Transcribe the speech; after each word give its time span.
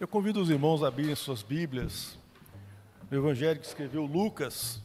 Eu 0.00 0.06
convido 0.06 0.40
os 0.40 0.48
irmãos 0.48 0.84
a 0.84 0.86
abrirem 0.86 1.16
suas 1.16 1.42
Bíblias 1.42 2.16
no 3.10 3.18
Evangelho 3.18 3.58
que 3.58 3.66
escreveu 3.66 4.06
Lucas, 4.06 4.80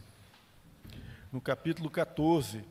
no 1.31 1.39
capítulo 1.39 1.87
14. 1.87 2.65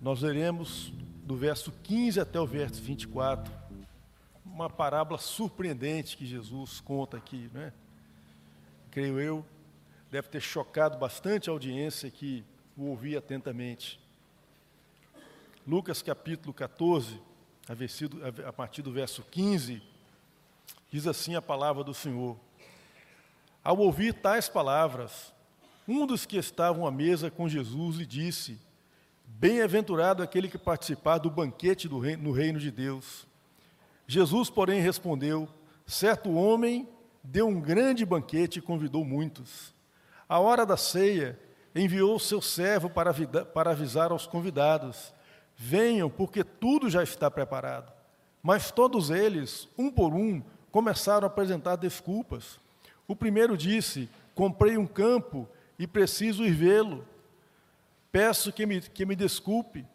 Nós 0.00 0.22
veremos 0.22 0.90
do 1.24 1.36
verso 1.36 1.70
15 1.82 2.18
até 2.20 2.40
o 2.40 2.46
verso 2.46 2.80
24, 2.80 3.52
uma 4.46 4.70
parábola 4.70 5.20
surpreendente 5.20 6.16
que 6.16 6.24
Jesus 6.24 6.80
conta 6.80 7.18
aqui, 7.18 7.50
né? 7.52 7.70
Creio 8.90 9.20
eu, 9.20 9.44
deve 10.10 10.28
ter 10.28 10.40
chocado 10.40 10.96
bastante 10.96 11.50
a 11.50 11.52
audiência 11.52 12.10
que 12.10 12.42
o 12.74 12.84
ouvia 12.84 13.18
atentamente. 13.18 14.00
Lucas 15.66 16.00
capítulo 16.00 16.54
14, 16.54 17.20
a 18.46 18.52
partir 18.54 18.80
do 18.80 18.90
verso 18.90 19.22
15, 19.30 19.82
Diz 20.90 21.06
assim 21.06 21.34
a 21.34 21.42
palavra 21.42 21.84
do 21.84 21.92
Senhor. 21.92 22.36
Ao 23.62 23.76
ouvir 23.76 24.14
tais 24.14 24.48
palavras, 24.48 25.32
um 25.86 26.06
dos 26.06 26.24
que 26.24 26.36
estavam 26.36 26.86
à 26.86 26.90
mesa 26.90 27.30
com 27.30 27.48
Jesus 27.48 27.96
lhe 27.96 28.06
disse: 28.06 28.58
Bem-aventurado 29.26 30.22
aquele 30.22 30.48
que 30.48 30.58
participar 30.58 31.18
do 31.18 31.30
banquete 31.30 31.88
do 31.88 32.00
no 32.16 32.32
reino 32.32 32.58
de 32.58 32.70
Deus. 32.70 33.26
Jesus, 34.06 34.48
porém, 34.48 34.80
respondeu: 34.80 35.48
Certo 35.86 36.32
homem 36.32 36.88
deu 37.22 37.46
um 37.46 37.60
grande 37.60 38.04
banquete 38.06 38.58
e 38.58 38.62
convidou 38.62 39.04
muitos. 39.04 39.74
À 40.28 40.38
hora 40.38 40.64
da 40.64 40.76
ceia, 40.76 41.38
enviou 41.74 42.18
seu 42.18 42.40
servo 42.40 42.88
para, 42.88 43.12
para 43.44 43.70
avisar 43.70 44.10
aos 44.10 44.26
convidados: 44.26 45.12
Venham, 45.56 46.08
porque 46.08 46.42
tudo 46.42 46.88
já 46.88 47.02
está 47.02 47.30
preparado. 47.30 47.92
Mas 48.42 48.70
todos 48.70 49.10
eles, 49.10 49.68
um 49.76 49.90
por 49.90 50.14
um, 50.14 50.42
começaram 50.70 51.24
a 51.24 51.30
apresentar 51.30 51.76
desculpas. 51.76 52.58
O 53.06 53.16
primeiro 53.16 53.56
disse: 53.56 54.08
Comprei 54.34 54.76
um 54.76 54.86
campo 54.86 55.48
e 55.78 55.86
preciso 55.86 56.44
ir 56.44 56.52
vê-lo. 56.52 57.06
Peço 58.10 58.52
que 58.52 58.66
me, 58.66 58.80
que 58.80 59.06
me 59.06 59.16
desculpe. 59.16 59.86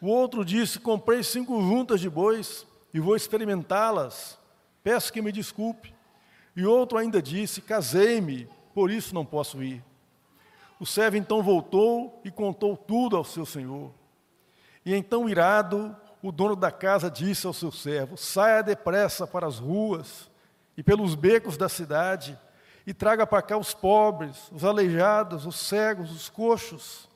O 0.00 0.08
outro 0.08 0.44
disse: 0.44 0.78
Comprei 0.78 1.22
cinco 1.22 1.60
juntas 1.60 2.00
de 2.00 2.08
bois 2.08 2.66
e 2.92 3.00
vou 3.00 3.16
experimentá-las. 3.16 4.38
Peço 4.82 5.12
que 5.12 5.22
me 5.22 5.32
desculpe. 5.32 5.94
E 6.56 6.64
outro 6.64 6.98
ainda 6.98 7.20
disse: 7.20 7.60
Casei-me, 7.60 8.48
por 8.74 8.90
isso 8.90 9.14
não 9.14 9.24
posso 9.24 9.62
ir. 9.62 9.84
O 10.78 10.86
servo 10.86 11.16
então 11.16 11.42
voltou 11.42 12.20
e 12.24 12.30
contou 12.30 12.76
tudo 12.76 13.16
ao 13.16 13.24
seu 13.24 13.44
senhor. 13.44 13.92
E 14.84 14.94
então, 14.94 15.28
irado, 15.28 15.94
o 16.22 16.30
dono 16.30 16.54
da 16.54 16.70
casa 16.70 17.10
disse 17.10 17.46
ao 17.46 17.52
seu 17.52 17.72
servo: 17.72 18.16
Saia 18.16 18.62
depressa 18.62 19.26
para 19.26 19.46
as 19.46 19.58
ruas 19.58 20.30
e 20.76 20.82
pelos 20.82 21.14
becos 21.14 21.56
da 21.56 21.68
cidade 21.68 22.38
e 22.86 22.92
traga 22.92 23.26
para 23.26 23.42
cá 23.42 23.56
os 23.56 23.72
pobres, 23.72 24.50
os 24.52 24.64
aleijados, 24.64 25.46
os 25.46 25.56
cegos, 25.56 26.10
os 26.10 26.28
coxos. 26.28 27.08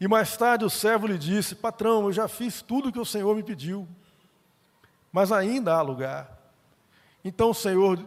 E 0.00 0.08
mais 0.08 0.36
tarde 0.36 0.64
o 0.64 0.70
servo 0.70 1.06
lhe 1.06 1.18
disse: 1.18 1.54
Patrão, 1.54 2.04
eu 2.04 2.12
já 2.12 2.26
fiz 2.26 2.62
tudo 2.62 2.88
o 2.88 2.92
que 2.92 2.98
o 2.98 3.04
Senhor 3.04 3.34
me 3.36 3.42
pediu, 3.42 3.86
mas 5.12 5.30
ainda 5.30 5.74
há 5.74 5.82
lugar. 5.82 6.38
Então 7.24 7.50
o 7.50 7.54
Senhor 7.54 8.02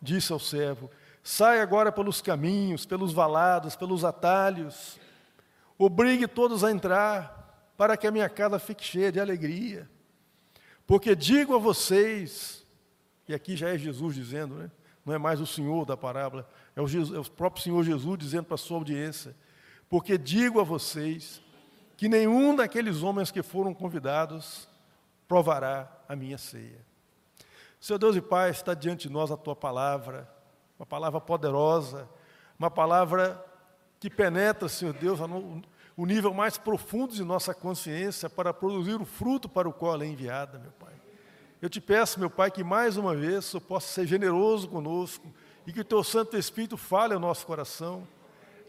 disse 0.00 0.32
ao 0.32 0.38
servo: 0.38 0.90
Saia 1.22 1.62
agora 1.62 1.90
pelos 1.90 2.20
caminhos, 2.20 2.86
pelos 2.86 3.12
valados, 3.12 3.74
pelos 3.74 4.04
atalhos, 4.04 4.98
obrigue 5.78 6.28
todos 6.28 6.62
a 6.62 6.70
entrar 6.70 7.37
para 7.78 7.96
que 7.96 8.08
a 8.08 8.10
minha 8.10 8.28
casa 8.28 8.58
fique 8.58 8.84
cheia 8.84 9.12
de 9.12 9.20
alegria. 9.20 9.88
Porque 10.84 11.14
digo 11.14 11.54
a 11.54 11.58
vocês, 11.58 12.66
e 13.28 13.32
aqui 13.32 13.56
já 13.56 13.68
é 13.68 13.78
Jesus 13.78 14.16
dizendo, 14.16 14.56
né? 14.56 14.70
não 15.06 15.14
é 15.14 15.18
mais 15.18 15.40
o 15.40 15.46
Senhor 15.46 15.86
da 15.86 15.96
parábola, 15.96 16.50
é 16.74 16.82
o, 16.82 16.88
Jesus, 16.88 17.16
é 17.16 17.20
o 17.20 17.30
próprio 17.30 17.62
Senhor 17.62 17.84
Jesus 17.84 18.18
dizendo 18.18 18.46
para 18.46 18.56
a 18.56 18.58
sua 18.58 18.78
audiência: 18.78 19.32
porque 19.88 20.18
digo 20.18 20.60
a 20.60 20.64
vocês 20.64 21.40
que 21.96 22.08
nenhum 22.08 22.56
daqueles 22.56 23.00
homens 23.04 23.30
que 23.30 23.44
foram 23.44 23.72
convidados 23.72 24.68
provará 25.28 25.88
a 26.08 26.16
minha 26.16 26.36
ceia. 26.36 26.84
Senhor 27.80 27.98
Deus 27.98 28.16
e 28.16 28.20
Pai, 28.20 28.50
está 28.50 28.74
diante 28.74 29.06
de 29.06 29.14
nós 29.14 29.30
a 29.30 29.36
tua 29.36 29.54
palavra, 29.54 30.28
uma 30.76 30.86
palavra 30.86 31.20
poderosa, 31.20 32.08
uma 32.58 32.72
palavra 32.72 33.40
que 34.00 34.10
penetra, 34.10 34.68
Senhor 34.68 34.94
Deus, 34.94 35.20
o 35.98 36.06
nível 36.06 36.32
mais 36.32 36.56
profundo 36.56 37.12
de 37.12 37.24
nossa 37.24 37.52
consciência 37.52 38.30
para 38.30 38.54
produzir 38.54 38.94
o 39.00 39.04
fruto 39.04 39.48
para 39.48 39.68
o 39.68 39.72
qual 39.72 39.94
ela 39.94 40.04
é 40.04 40.06
enviada, 40.06 40.56
meu 40.56 40.70
Pai. 40.70 40.94
Eu 41.60 41.68
te 41.68 41.80
peço, 41.80 42.20
meu 42.20 42.30
Pai, 42.30 42.52
que 42.52 42.62
mais 42.62 42.96
uma 42.96 43.16
vez 43.16 43.52
eu 43.52 43.60
possa 43.60 43.88
ser 43.88 44.06
generoso 44.06 44.68
conosco 44.68 45.26
e 45.66 45.72
que 45.72 45.80
o 45.80 45.84
Teu 45.84 46.04
Santo 46.04 46.36
Espírito 46.36 46.76
fale 46.76 47.14
ao 47.14 47.18
nosso 47.18 47.44
coração, 47.44 48.06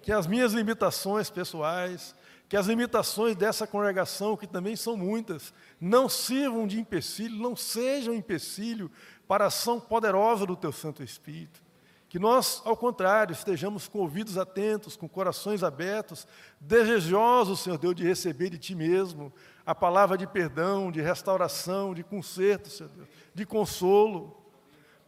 que 0.01 0.11
as 0.11 0.25
minhas 0.25 0.53
limitações 0.53 1.29
pessoais, 1.29 2.15
que 2.49 2.57
as 2.57 2.65
limitações 2.65 3.35
dessa 3.35 3.67
congregação, 3.67 4.35
que 4.35 4.47
também 4.47 4.75
são 4.75 4.97
muitas, 4.97 5.53
não 5.79 6.09
sirvam 6.09 6.65
de 6.65 6.79
empecilho, 6.79 7.35
não 7.37 7.55
sejam 7.55 8.11
empecilho 8.11 8.89
para 9.27 9.43
a 9.43 9.47
ação 9.49 9.79
poderosa 9.79 10.47
do 10.47 10.55
Teu 10.55 10.71
Santo 10.71 11.03
Espírito. 11.03 11.61
Que 12.09 12.17
nós, 12.17 12.63
ao 12.65 12.75
contrário, 12.75 13.33
estejamos 13.33 13.87
com 13.87 13.99
ouvidos 13.99 14.35
atentos, 14.35 14.95
com 14.95 15.07
corações 15.07 15.63
abertos, 15.63 16.27
desejosos, 16.59 17.59
Senhor 17.59 17.77
Deus, 17.77 17.93
de 17.93 18.03
receber 18.03 18.49
de 18.49 18.57
Ti 18.57 18.73
mesmo 18.73 19.31
a 19.63 19.75
palavra 19.75 20.17
de 20.17 20.25
perdão, 20.25 20.91
de 20.91 20.99
restauração, 20.99 21.93
de 21.93 22.03
conserto, 22.03 22.67
Senhor 22.67 22.89
Deus, 22.89 23.07
de 23.35 23.45
consolo. 23.45 24.35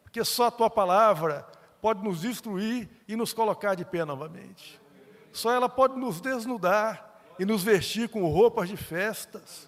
Porque 0.03 0.23
só 0.23 0.45
a 0.45 0.51
Tua 0.51 0.69
palavra 0.69 1.47
pode 1.81 2.03
nos 2.03 2.23
instruir 2.23 2.87
e 3.07 3.15
nos 3.15 3.33
colocar 3.33 3.73
de 3.73 3.83
pé 3.83 4.05
novamente. 4.05 4.79
Só 5.33 5.51
ela 5.51 5.67
pode 5.67 5.97
nos 5.97 6.21
desnudar 6.21 7.19
e 7.39 7.45
nos 7.45 7.63
vestir 7.63 8.09
com 8.09 8.23
roupas 8.27 8.69
de 8.69 8.77
festas, 8.77 9.67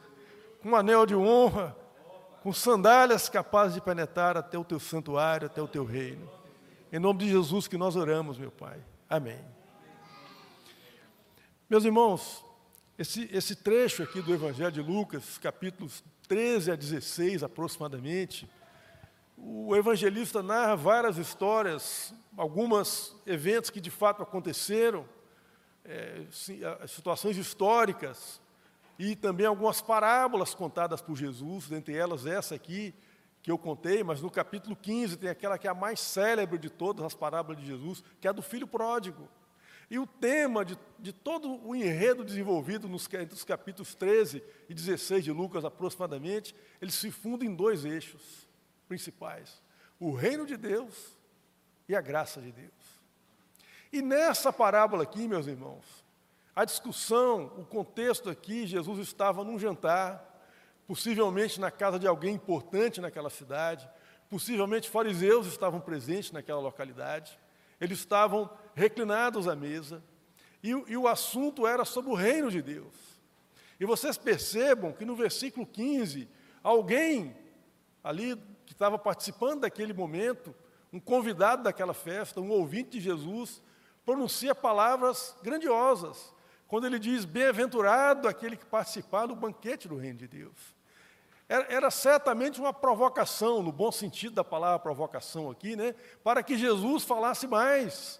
com 0.62 0.70
um 0.70 0.76
anel 0.76 1.08
de 1.08 1.16
honra, 1.16 1.76
com 2.44 2.54
sandálias 2.54 3.28
capazes 3.28 3.74
de 3.74 3.82
penetrar 3.82 4.38
até 4.38 4.56
o 4.56 4.64
Teu 4.64 4.80
santuário, 4.80 5.48
até 5.48 5.60
o 5.60 5.68
Teu 5.68 5.84
reino. 5.84 6.43
Em 6.94 7.00
nome 7.00 7.22
de 7.22 7.28
Jesus 7.28 7.68
que 7.68 7.76
nós 7.76 7.96
oramos, 7.96 8.38
meu 8.38 8.52
Pai. 8.52 8.80
Amém. 9.10 9.44
Meus 11.68 11.86
irmãos, 11.86 12.46
esse, 13.00 13.28
esse 13.34 13.56
trecho 13.56 14.04
aqui 14.04 14.22
do 14.22 14.32
Evangelho 14.32 14.72
de 14.72 14.80
Lucas, 14.80 15.40
capítulos 15.40 16.04
13 16.28 16.72
a 16.72 16.76
16 16.76 17.42
aproximadamente, 17.42 18.48
o 19.36 19.76
evangelista 19.76 20.44
narra 20.44 20.76
várias 20.76 21.18
histórias, 21.18 22.14
alguns 22.38 23.16
eventos 23.26 23.72
que 23.72 23.82
de 23.82 23.90
fato 23.90 24.22
aconteceram, 24.22 25.04
é, 25.84 26.28
situações 26.86 27.38
históricas, 27.38 28.40
e 29.00 29.16
também 29.16 29.48
algumas 29.48 29.82
parábolas 29.82 30.54
contadas 30.54 31.02
por 31.02 31.16
Jesus, 31.16 31.68
dentre 31.68 31.96
elas 31.96 32.28
essa 32.28 32.54
aqui, 32.54 32.94
que 33.44 33.52
eu 33.52 33.58
contei, 33.58 34.02
mas 34.04 34.22
no 34.22 34.32
capítulo 34.32 34.74
15 34.74 35.18
tem 35.18 35.30
aquela 35.30 35.58
que 35.58 35.68
é 35.68 35.70
a 35.70 35.76
mais 35.76 36.00
célebre 36.00 36.58
de 36.58 36.70
todas 36.70 37.06
as 37.06 37.14
parábolas 37.14 37.60
de 37.60 37.68
Jesus, 37.68 38.02
que 38.22 38.26
é 38.26 38.30
a 38.30 38.34
do 38.34 38.42
filho 38.42 38.66
pródigo. 38.66 39.28
E 39.92 40.00
o 40.00 40.08
tema 40.08 40.64
de, 40.64 40.80
de 40.98 41.12
todo 41.12 41.60
o 41.68 41.76
enredo 41.76 42.24
desenvolvido 42.24 42.88
nos, 42.88 43.06
nos 43.30 43.44
capítulos 43.44 43.94
13 43.96 44.42
e 44.70 44.74
16 44.74 45.26
de 45.26 45.32
Lucas, 45.34 45.66
aproximadamente, 45.66 46.56
ele 46.82 46.90
se 46.90 47.12
funda 47.12 47.44
em 47.44 47.54
dois 47.54 47.84
eixos 47.84 48.48
principais: 48.88 49.62
o 50.00 50.14
reino 50.16 50.46
de 50.46 50.56
Deus 50.56 51.18
e 51.88 51.96
a 51.96 52.02
graça 52.02 52.42
de 52.42 52.52
Deus. 52.52 52.72
E 53.92 54.02
nessa 54.02 54.54
parábola 54.54 55.04
aqui, 55.04 55.28
meus 55.28 55.48
irmãos, 55.48 56.04
a 56.56 56.64
discussão, 56.64 57.52
o 57.58 57.66
contexto 57.66 58.30
aqui, 58.30 58.66
Jesus 58.66 59.00
estava 59.00 59.44
num 59.44 59.60
jantar, 59.60 60.33
possivelmente 60.88 61.60
na 61.60 61.72
casa 61.72 61.98
de 61.98 62.08
alguém 62.08 62.36
importante 62.36 63.02
naquela 63.02 63.30
cidade, 63.30 63.88
possivelmente 64.30 64.90
fariseus 64.90 65.48
estavam 65.48 65.80
presentes 65.80 66.32
naquela 66.32 66.60
localidade, 66.60 67.38
eles 67.80 68.00
estavam 68.00 68.50
reclinados 68.76 69.48
à 69.48 69.56
mesa, 69.56 70.04
e, 70.64 70.70
e 70.70 70.98
o 70.98 71.08
assunto 71.08 71.68
era 71.68 71.84
sobre 71.84 72.12
o 72.12 72.16
reino 72.16 72.50
de 72.50 72.62
Deus. 72.62 72.94
E 73.80 73.86
vocês 73.86 74.18
percebam 74.18 74.94
que 74.94 75.06
no 75.06 75.16
versículo 75.16 75.66
15, 75.66 76.28
alguém 76.64 77.36
ali 78.04 78.36
que 78.66 78.72
estava 78.72 78.98
participando 78.98 79.62
daquele 79.62 79.94
momento, 79.94 80.56
um 80.92 81.00
convidado 81.00 81.64
daquela 81.64 81.94
festa, 81.94 82.40
um 82.40 82.50
ouvinte 82.50 82.92
de 82.92 83.02
Jesus, 83.02 83.62
pronuncia 84.06 84.54
palavras 84.54 85.36
grandiosas, 85.44 86.34
quando 86.68 86.86
ele 86.86 87.00
diz: 87.00 87.26
Bem-aventurado 87.26 88.28
aquele 88.28 88.56
que 88.56 88.66
participar 88.66 89.26
do 89.26 89.36
banquete 89.36 89.88
do 89.88 89.98
reino 89.98 90.20
de 90.20 90.28
Deus. 90.28 90.76
Era, 91.54 91.68
era, 91.70 91.92
certamente 91.92 92.60
uma 92.60 92.74
provocação, 92.74 93.62
no 93.62 93.72
bom 93.72 93.92
sentido 93.92 94.34
da 94.34 94.44
palavra 94.44 94.80
provocação 94.80 95.52
aqui, 95.52 95.76
né? 95.76 95.94
Para 96.24 96.42
que 96.42 96.58
Jesus 96.58 97.04
falasse 97.04 97.46
mais 97.46 98.20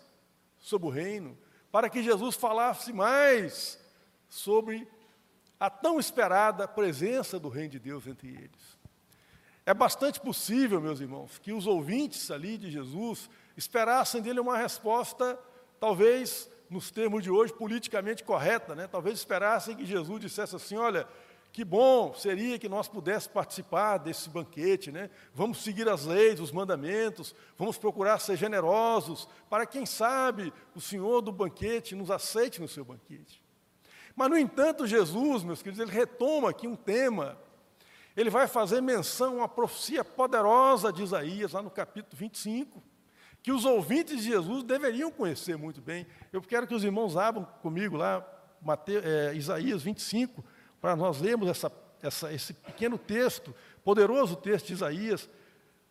sobre 0.60 0.88
o 0.88 0.92
reino, 0.92 1.36
para 1.72 1.90
que 1.90 2.04
Jesus 2.04 2.36
falasse 2.36 2.94
mais 2.94 3.80
sobre 4.30 4.88
a 5.60 5.68
tão 5.68 6.00
esperada 6.00 6.68
presença 6.68 7.40
do 7.40 7.50
reino 7.50 7.72
de 7.72 7.80
Deus 7.80 8.06
entre 8.06 8.28
eles. 8.28 8.78
É 9.66 9.74
bastante 9.74 10.20
possível, 10.20 10.80
meus 10.80 11.00
irmãos, 11.00 11.40
que 11.40 11.54
os 11.54 11.66
ouvintes 11.66 12.30
ali 12.30 12.56
de 12.56 12.70
Jesus 12.70 13.32
esperassem 13.58 14.22
dele 14.22 14.42
uma 14.42 14.60
resposta, 14.60 15.40
talvez, 15.80 16.48
nos 16.70 16.92
termos 16.92 17.24
de 17.24 17.32
hoje, 17.32 17.52
politicamente 17.52 18.24
correta, 18.24 18.76
né? 18.76 18.86
Talvez 18.86 19.18
esperassem 19.18 19.76
que 19.76 19.88
Jesus 19.88 20.22
dissesse 20.22 20.56
assim: 20.56 20.78
olha, 20.78 21.08
que 21.54 21.64
bom 21.64 22.16
seria 22.16 22.58
que 22.58 22.68
nós 22.68 22.88
pudéssemos 22.88 23.28
participar 23.28 24.00
desse 24.00 24.28
banquete, 24.28 24.92
né? 24.92 25.12
Vamos 25.36 25.64
seguir 25.64 25.88
as 25.88 26.04
leis, 26.04 26.40
os 26.40 26.52
mandamentos, 26.52 27.36
vamos 27.56 27.78
procurar 27.78 28.18
ser 28.18 28.36
generosos, 28.36 29.30
para 29.52 29.68
quem 29.68 29.86
sabe 29.86 30.52
o 30.76 30.82
Senhor 30.82 31.22
do 31.22 31.32
banquete 31.32 31.94
nos 31.94 32.10
aceite 32.10 32.60
no 32.60 32.68
seu 32.68 32.84
banquete. 32.84 33.44
Mas, 34.16 34.30
no 34.32 34.38
entanto, 34.38 34.88
Jesus, 34.88 35.44
meus 35.44 35.62
queridos, 35.62 35.80
ele 35.80 35.96
retoma 35.96 36.50
aqui 36.50 36.68
um 36.68 36.76
tema. 36.76 37.38
Ele 38.18 38.32
vai 38.32 38.48
fazer 38.48 38.82
menção 38.82 39.34
a 39.34 39.38
uma 39.38 39.48
profecia 39.48 40.04
poderosa 40.04 40.92
de 40.92 41.04
Isaías, 41.04 41.52
lá 41.52 41.62
no 41.62 41.70
capítulo 41.70 42.18
25, 42.18 42.82
que 43.44 43.52
os 43.52 43.64
ouvintes 43.64 44.18
de 44.18 44.24
Jesus 44.24 44.64
deveriam 44.64 45.12
conhecer 45.12 45.56
muito 45.56 45.82
bem. 45.82 46.08
Eu 46.32 46.42
quero 46.42 46.66
que 46.66 46.74
os 46.74 46.84
irmãos 46.84 47.16
abram 47.16 47.46
comigo 47.62 47.96
lá, 47.96 48.26
Mateus, 48.60 49.06
é, 49.06 49.36
Isaías 49.36 49.84
25, 49.84 50.44
para 50.84 50.98
nós 50.98 51.22
lermos 51.22 51.48
essa, 51.48 51.72
essa, 52.02 52.34
esse 52.34 52.54
pequeno 52.54 52.98
texto, 52.98 53.56
poderoso 53.86 54.36
texto 54.36 54.68
de 54.68 54.74
Isaías, 54.74 55.30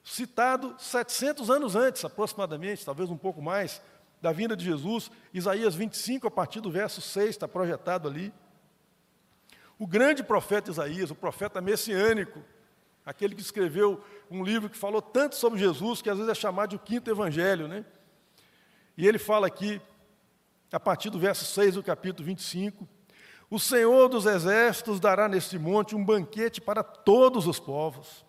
citado 0.04 0.74
700 0.78 1.48
anos 1.48 1.74
antes, 1.74 2.04
aproximadamente, 2.04 2.84
talvez 2.84 3.08
um 3.08 3.16
pouco 3.16 3.40
mais, 3.40 3.80
da 4.20 4.32
vinda 4.32 4.54
de 4.54 4.66
Jesus. 4.66 5.10
Isaías 5.32 5.74
25, 5.74 6.26
a 6.26 6.30
partir 6.30 6.60
do 6.60 6.70
verso 6.70 7.00
6, 7.00 7.30
está 7.30 7.48
projetado 7.48 8.06
ali. 8.06 8.34
O 9.78 9.86
grande 9.86 10.22
profeta 10.22 10.70
Isaías, 10.70 11.10
o 11.10 11.14
profeta 11.14 11.58
messiânico, 11.62 12.44
aquele 13.06 13.34
que 13.34 13.40
escreveu 13.40 14.04
um 14.30 14.44
livro 14.44 14.68
que 14.68 14.76
falou 14.76 15.00
tanto 15.00 15.36
sobre 15.36 15.58
Jesus, 15.58 16.02
que 16.02 16.10
às 16.10 16.18
vezes 16.18 16.30
é 16.30 16.34
chamado 16.34 16.68
de 16.68 16.76
o 16.76 16.78
quinto 16.78 17.10
evangelho, 17.10 17.66
né? 17.66 17.82
E 18.94 19.08
ele 19.08 19.18
fala 19.18 19.46
aqui, 19.46 19.80
a 20.70 20.78
partir 20.78 21.08
do 21.08 21.18
verso 21.18 21.46
6 21.46 21.76
do 21.76 21.82
capítulo 21.82 22.26
25, 22.26 22.86
o 23.52 23.58
Senhor 23.58 24.08
dos 24.08 24.24
exércitos 24.24 24.98
dará 24.98 25.28
neste 25.28 25.58
monte 25.58 25.94
um 25.94 26.02
banquete 26.02 26.58
para 26.58 26.82
todos 26.82 27.46
os 27.46 27.60
povos. 27.60 28.24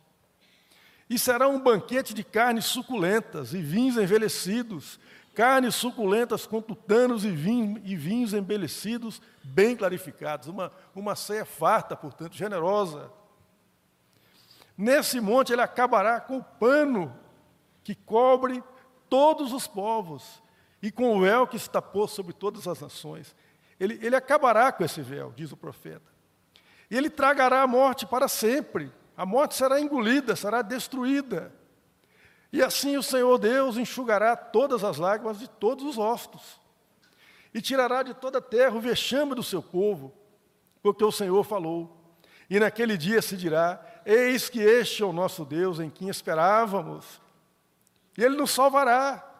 E 1.09 1.17
será 1.17 1.47
um 1.47 1.61
banquete 1.61 2.13
de 2.13 2.25
carnes 2.25 2.65
suculentas 2.65 3.53
e 3.53 3.61
vinhos 3.61 3.95
envelhecidos, 3.95 4.99
carnes 5.33 5.75
suculentas 5.75 6.45
com 6.45 6.61
tutanos 6.61 7.23
e, 7.23 7.29
vinho, 7.31 7.81
e 7.85 7.95
vinhos 7.95 8.33
embelecidos, 8.33 9.21
bem 9.41 9.77
clarificados. 9.77 10.49
Uma, 10.49 10.73
uma 10.93 11.15
ceia 11.15 11.45
farta, 11.45 11.95
portanto, 11.95 12.35
generosa. 12.35 13.09
Nesse 14.77 15.21
monte 15.21 15.53
ele 15.53 15.61
acabará 15.61 16.19
com 16.19 16.39
o 16.39 16.43
pano 16.43 17.17
que 17.81 17.95
cobre 17.95 18.61
todos 19.07 19.53
os 19.53 19.67
povos 19.67 20.43
e 20.81 20.91
com 20.91 21.15
o 21.15 21.21
véu 21.21 21.47
que 21.47 21.55
está 21.55 21.81
posto 21.81 22.15
sobre 22.15 22.33
todas 22.33 22.67
as 22.67 22.81
nações. 22.81 23.33
Ele, 23.79 23.99
ele 24.01 24.15
acabará 24.15 24.71
com 24.71 24.83
esse 24.83 25.01
véu, 25.01 25.33
diz 25.35 25.51
o 25.51 25.57
profeta. 25.57 26.11
E 26.89 26.97
ele 26.97 27.09
tragará 27.09 27.61
a 27.61 27.67
morte 27.67 28.05
para 28.05 28.27
sempre. 28.27 28.91
A 29.17 29.25
morte 29.25 29.55
será 29.55 29.79
engolida, 29.79 30.35
será 30.35 30.61
destruída. 30.61 31.53
E 32.51 32.61
assim 32.61 32.97
o 32.97 33.03
Senhor 33.03 33.37
Deus 33.39 33.77
enxugará 33.77 34.35
todas 34.35 34.83
as 34.83 34.97
lágrimas 34.97 35.39
de 35.39 35.49
todos 35.49 35.83
os 35.85 35.97
ossos. 35.97 36.61
E 37.53 37.61
tirará 37.61 38.03
de 38.03 38.13
toda 38.13 38.37
a 38.37 38.41
terra 38.41 38.75
o 38.75 38.81
vexame 38.81 39.33
do 39.33 39.43
seu 39.43 39.61
povo, 39.61 40.13
porque 40.81 41.03
o 41.03 41.11
Senhor 41.11 41.43
falou. 41.43 42.15
E 42.49 42.59
naquele 42.59 42.97
dia 42.97 43.21
se 43.21 43.35
dirá: 43.35 43.83
Eis 44.05 44.49
que 44.49 44.59
este 44.59 45.01
é 45.01 45.05
o 45.05 45.13
nosso 45.13 45.43
Deus 45.43 45.79
em 45.79 45.89
quem 45.89 46.09
esperávamos. 46.09 47.19
E 48.17 48.23
ele 48.23 48.35
nos 48.35 48.51
salvará. 48.51 49.32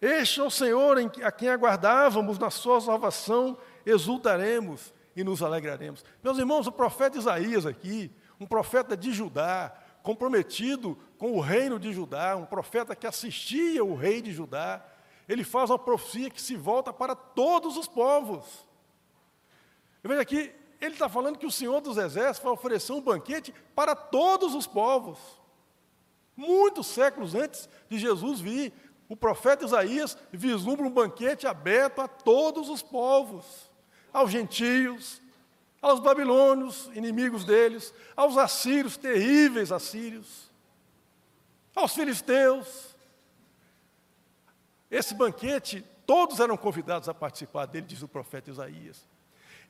Este 0.00 0.40
é 0.40 0.44
o 0.44 0.50
Senhor 0.50 0.96
a 1.24 1.32
quem 1.32 1.48
aguardávamos 1.48 2.38
na 2.38 2.50
sua 2.50 2.80
salvação 2.80 3.58
exultaremos 3.84 4.94
e 5.16 5.24
nos 5.24 5.42
alegraremos. 5.42 6.04
Meus 6.22 6.38
irmãos, 6.38 6.66
o 6.66 6.72
profeta 6.72 7.18
Isaías 7.18 7.66
aqui, 7.66 8.10
um 8.38 8.46
profeta 8.46 8.96
de 8.96 9.12
Judá, 9.12 9.76
comprometido 10.02 10.96
com 11.18 11.32
o 11.32 11.40
reino 11.40 11.78
de 11.78 11.92
Judá, 11.92 12.36
um 12.36 12.46
profeta 12.46 12.94
que 12.94 13.06
assistia 13.06 13.84
o 13.84 13.96
rei 13.96 14.22
de 14.22 14.32
Judá, 14.32 14.84
ele 15.28 15.42
faz 15.42 15.70
uma 15.70 15.78
profecia 15.78 16.30
que 16.30 16.40
se 16.40 16.54
volta 16.54 16.92
para 16.92 17.16
todos 17.16 17.76
os 17.76 17.88
povos. 17.88 18.66
Veja 20.02 20.22
aqui, 20.22 20.52
ele 20.80 20.94
está 20.94 21.08
falando 21.08 21.38
que 21.38 21.46
o 21.46 21.50
Senhor 21.50 21.80
dos 21.80 21.98
Exércitos 21.98 22.44
vai 22.44 22.52
oferecer 22.52 22.92
um 22.92 23.00
banquete 23.00 23.52
para 23.74 23.96
todos 23.96 24.54
os 24.54 24.66
povos. 24.66 25.18
Muitos 26.36 26.86
séculos 26.86 27.34
antes 27.34 27.68
de 27.90 27.98
Jesus 27.98 28.40
vir, 28.40 28.72
o 29.08 29.16
profeta 29.16 29.64
Isaías 29.64 30.18
vislumbra 30.30 30.86
um 30.86 30.90
banquete 30.90 31.46
aberto 31.46 32.00
a 32.00 32.08
todos 32.08 32.68
os 32.68 32.82
povos 32.82 33.68
aos 34.12 34.30
gentios, 34.30 35.20
aos 35.80 36.00
babilônios, 36.00 36.90
inimigos 36.94 37.44
deles, 37.44 37.94
aos 38.16 38.36
assírios, 38.36 38.96
terríveis 38.96 39.70
assírios, 39.70 40.50
aos 41.74 41.94
filisteus. 41.94 42.96
Esse 44.90 45.14
banquete, 45.14 45.84
todos 46.06 46.40
eram 46.40 46.56
convidados 46.56 47.08
a 47.08 47.14
participar 47.14 47.66
dele, 47.66 47.86
diz 47.86 48.02
o 48.02 48.08
profeta 48.08 48.50
Isaías. 48.50 49.06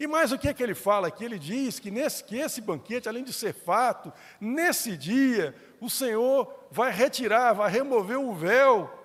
E 0.00 0.06
mais 0.06 0.30
o 0.30 0.38
que 0.38 0.48
é 0.48 0.54
que 0.54 0.62
ele 0.62 0.76
fala 0.76 1.08
aqui? 1.08 1.24
Ele 1.24 1.38
diz 1.38 1.80
que, 1.80 1.90
nesse, 1.90 2.22
que 2.22 2.36
esse 2.36 2.60
banquete, 2.60 3.08
além 3.08 3.24
de 3.24 3.32
ser 3.32 3.52
fato, 3.52 4.12
nesse 4.40 4.96
dia, 4.96 5.54
o 5.80 5.90
Senhor 5.90 6.68
vai 6.70 6.92
retirar, 6.92 7.52
vai 7.52 7.68
remover 7.68 8.18
o 8.18 8.32
véu 8.32 8.97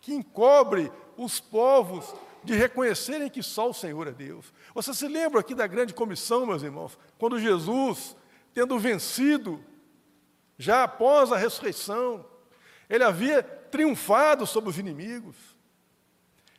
que 0.00 0.14
encobre 0.14 0.90
os 1.16 1.40
povos 1.40 2.14
de 2.44 2.54
reconhecerem 2.54 3.28
que 3.28 3.42
só 3.42 3.70
o 3.70 3.74
Senhor 3.74 4.06
é 4.06 4.12
Deus. 4.12 4.52
Você 4.72 4.94
se 4.94 5.08
lembra 5.08 5.40
aqui 5.40 5.54
da 5.54 5.66
grande 5.66 5.92
comissão, 5.92 6.46
meus 6.46 6.62
irmãos, 6.62 6.96
quando 7.18 7.40
Jesus, 7.40 8.16
tendo 8.54 8.78
vencido, 8.78 9.62
já 10.56 10.84
após 10.84 11.32
a 11.32 11.36
ressurreição, 11.36 12.24
ele 12.88 13.02
havia 13.02 13.42
triunfado 13.42 14.46
sobre 14.46 14.70
os 14.70 14.78
inimigos, 14.78 15.34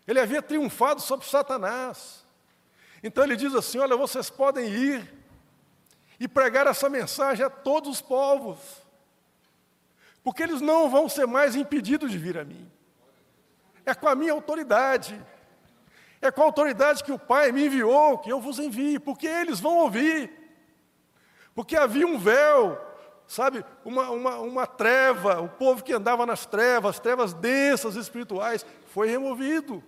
ele 0.06 0.19
havia 0.19 0.42
triunfado 0.42 1.01
sobre 1.01 1.25
Satanás. 1.25 2.25
Então 3.01 3.24
ele 3.24 3.36
diz 3.36 3.56
assim: 3.56 3.80
Olha, 3.80 3.95
vocês 3.95 4.30
podem 4.30 4.68
ir 4.69 5.13
e 6.19 6.28
pregar 6.28 6.68
essa 6.68 6.89
mensagem 6.89 7.45
a 7.45 7.50
todos 7.50 7.89
os 7.89 8.01
povos, 8.01 8.57
porque 10.24 10.44
eles 10.44 10.62
não 10.62 10.89
vão 10.89 11.07
ser 11.07 11.25
mais 11.25 11.56
impedidos 11.56 12.12
de 12.12 12.18
vir 12.18 12.38
a 12.38 12.44
mim. 12.44 12.69
É 13.88 13.96
com 13.96 14.10
a 14.10 14.15
minha 14.15 14.34
autoridade, 14.34 15.17
é 16.22 16.29
com 16.29 16.41
a 16.41 16.44
autoridade 16.44 17.06
que 17.06 17.12
o 17.13 17.17
Pai 17.17 17.53
me 17.53 17.67
enviou, 17.67 18.17
que 18.17 18.29
eu 18.29 18.41
vos 18.41 18.60
envie, 18.60 19.00
porque 19.00 19.25
eles 19.25 19.62
vão 19.62 19.77
ouvir. 19.77 20.29
Porque 21.56 21.77
havia 21.77 22.06
um 22.06 22.20
véu, 22.20 22.77
sabe, 23.25 23.63
uma, 23.86 24.10
uma, 24.10 24.39
uma 24.39 24.67
treva, 24.67 25.39
o 25.39 25.48
povo 25.48 25.86
que 25.86 25.94
andava 25.94 26.25
nas 26.25 26.46
trevas, 26.46 27.00
trevas 27.00 27.34
densas 27.34 27.96
espirituais, 27.96 28.65
foi 28.88 29.08
removido. 29.08 29.82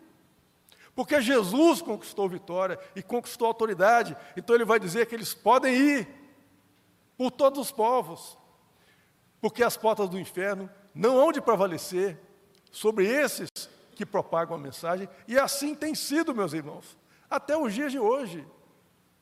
Porque 0.96 1.20
Jesus 1.20 1.82
conquistou 1.82 2.30
vitória 2.30 2.80
e 2.96 3.04
conquistou 3.04 3.50
autoridade, 3.50 4.16
então 4.38 4.56
ele 4.56 4.64
vai 4.64 4.80
dizer 4.80 5.08
que 5.08 5.16
eles 5.16 5.34
podem 5.34 5.76
ir 5.76 6.08
por 7.18 7.32
todos 7.32 7.60
os 7.60 7.70
povos, 7.70 8.38
porque 9.42 9.62
as 9.62 9.76
portas 9.76 10.08
do 10.08 10.18
inferno 10.18 10.70
não 10.96 11.18
hão 11.18 11.34
de 11.34 11.42
prevalecer 11.42 12.18
sobre 12.72 13.06
esses 13.06 13.50
que 14.00 14.06
propagam 14.06 14.56
a 14.56 14.58
mensagem, 14.58 15.10
e 15.28 15.38
assim 15.38 15.76
tem 15.76 15.94
sido, 15.94 16.34
meus 16.34 16.54
irmãos, 16.54 16.98
até 17.30 17.58
os 17.58 17.74
dias 17.74 17.92
de 17.92 18.00
hoje. 18.00 18.48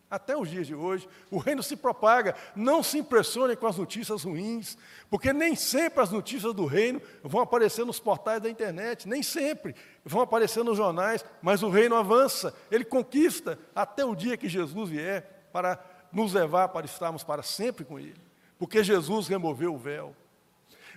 Até 0.08 0.38
os 0.38 0.48
dias 0.50 0.68
de 0.68 0.76
hoje, 0.76 1.10
o 1.32 1.40
reino 1.40 1.64
se 1.64 1.76
propaga. 1.76 2.36
Não 2.56 2.84
se 2.84 3.00
impressione 3.00 3.56
com 3.56 3.66
as 3.66 3.76
notícias 3.76 4.24
ruins, 4.24 4.78
porque 5.10 5.34
nem 5.34 5.56
sempre 5.56 6.02
as 6.02 6.12
notícias 6.12 6.54
do 6.54 6.66
reino 6.68 7.02
vão 7.24 7.42
aparecer 7.42 7.86
nos 7.88 8.00
portais 8.00 8.40
da 8.40 8.50
internet, 8.52 9.10
nem 9.10 9.24
sempre 9.24 9.76
vão 10.06 10.22
aparecer 10.22 10.64
nos 10.64 10.78
jornais, 10.78 11.26
mas 11.42 11.64
o 11.64 11.70
reino 11.70 11.96
avança, 11.96 12.54
ele 12.70 12.86
conquista 12.86 13.58
até 13.76 14.06
o 14.06 14.16
dia 14.16 14.38
que 14.38 14.48
Jesus 14.48 14.90
vier 14.90 15.50
para 15.52 15.84
nos 16.12 16.34
levar 16.34 16.70
para 16.70 16.86
estarmos 16.86 17.24
para 17.24 17.42
sempre 17.42 17.84
com 17.84 17.98
Ele, 17.98 18.22
porque 18.60 18.84
Jesus 18.84 19.28
removeu 19.28 19.74
o 19.74 19.78
véu. 19.78 20.16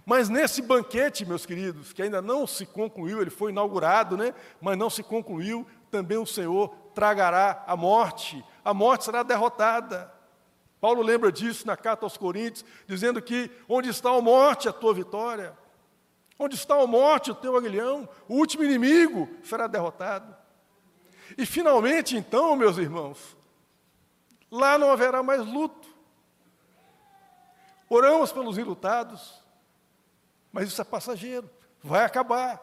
Mas 0.04 0.28
nesse 0.28 0.62
banquete, 0.62 1.24
meus 1.24 1.44
queridos, 1.44 1.92
que 1.92 2.02
ainda 2.02 2.22
não 2.22 2.46
se 2.46 2.66
concluiu, 2.66 3.20
ele 3.20 3.30
foi 3.30 3.50
inaugurado, 3.50 4.16
né? 4.16 4.34
mas 4.60 4.76
não 4.76 4.90
se 4.90 5.02
concluiu, 5.02 5.66
também 5.90 6.18
o 6.18 6.26
Senhor 6.26 6.68
tragará 6.94 7.64
a 7.66 7.76
morte, 7.76 8.44
a 8.64 8.72
morte 8.72 9.04
será 9.04 9.22
derrotada. 9.22 10.12
Paulo 10.80 11.02
lembra 11.02 11.30
disso 11.30 11.66
na 11.66 11.76
carta 11.76 12.06
aos 12.06 12.16
Coríntios, 12.16 12.64
dizendo 12.86 13.20
que 13.20 13.50
onde 13.68 13.88
está 13.90 14.10
a 14.10 14.20
morte, 14.20 14.68
a 14.68 14.72
tua 14.72 14.94
vitória, 14.94 15.56
onde 16.38 16.54
está 16.54 16.80
a 16.80 16.86
morte, 16.86 17.30
o 17.30 17.34
teu 17.34 17.54
aguilhão, 17.56 18.08
o 18.26 18.36
último 18.36 18.64
inimigo 18.64 19.28
será 19.42 19.66
derrotado. 19.66 20.34
E 21.36 21.44
finalmente, 21.44 22.16
então, 22.16 22.56
meus 22.56 22.78
irmãos, 22.78 23.36
lá 24.50 24.78
não 24.78 24.90
haverá 24.90 25.22
mais 25.22 25.46
luto. 25.46 25.88
Oramos 27.88 28.32
pelos 28.32 28.56
enlutados, 28.56 29.39
Mas 30.52 30.68
isso 30.68 30.80
é 30.80 30.84
passageiro, 30.84 31.48
vai 31.82 32.04
acabar. 32.04 32.60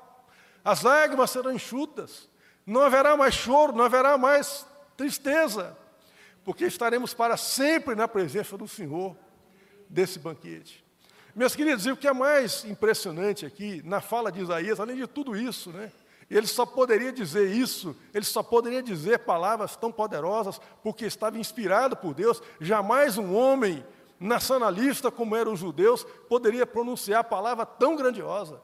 As 0.64 0.82
lágrimas 0.82 1.32
serão 1.32 1.52
enxutas, 1.52 2.30
não 2.66 2.82
haverá 2.82 3.16
mais 3.16 3.34
choro, 3.34 3.74
não 3.74 3.86
haverá 3.86 4.18
mais 4.18 4.66
tristeza, 4.98 5.78
porque 6.44 6.66
estaremos 6.66 7.14
para 7.14 7.38
sempre 7.38 7.96
na 7.96 8.08
presença 8.08 8.58
do 8.58 8.68
Senhor 8.68 9.16
desse 9.90 10.20
banquete. 10.20 10.86
Meus 11.36 11.56
queridos, 11.56 11.86
e 11.86 11.92
o 11.92 11.98
que 11.98 12.08
é 12.08 12.14
mais 12.14 12.66
impressionante 12.66 13.46
aqui, 13.46 13.82
na 13.86 14.02
fala 14.02 14.32
de 14.32 14.42
Isaías, 14.42 14.80
além 14.80 14.96
de 14.98 15.08
tudo 15.08 15.36
isso, 15.36 15.70
né? 15.72 15.92
Ele 16.30 16.48
só 16.48 16.66
poderia 16.66 17.12
dizer 17.12 17.48
isso, 17.48 17.96
ele 18.14 18.26
só 18.26 18.44
poderia 18.44 18.84
dizer 18.84 19.20
palavras 19.20 19.76
tão 19.78 19.92
poderosas, 19.92 20.60
porque 20.84 21.06
estava 21.06 21.38
inspirado 21.38 21.96
por 21.96 22.14
Deus. 22.14 22.42
Jamais 22.60 23.18
um 23.18 23.34
homem 23.34 23.86
nacionalista 24.20 25.12
como 25.12 25.36
eram 25.36 25.54
os 25.54 25.60
judeus 25.60 26.04
poderia 26.28 26.66
pronunciar 26.66 27.24
palavra 27.24 27.66
tão 27.66 27.96
grandiosa. 27.96 28.62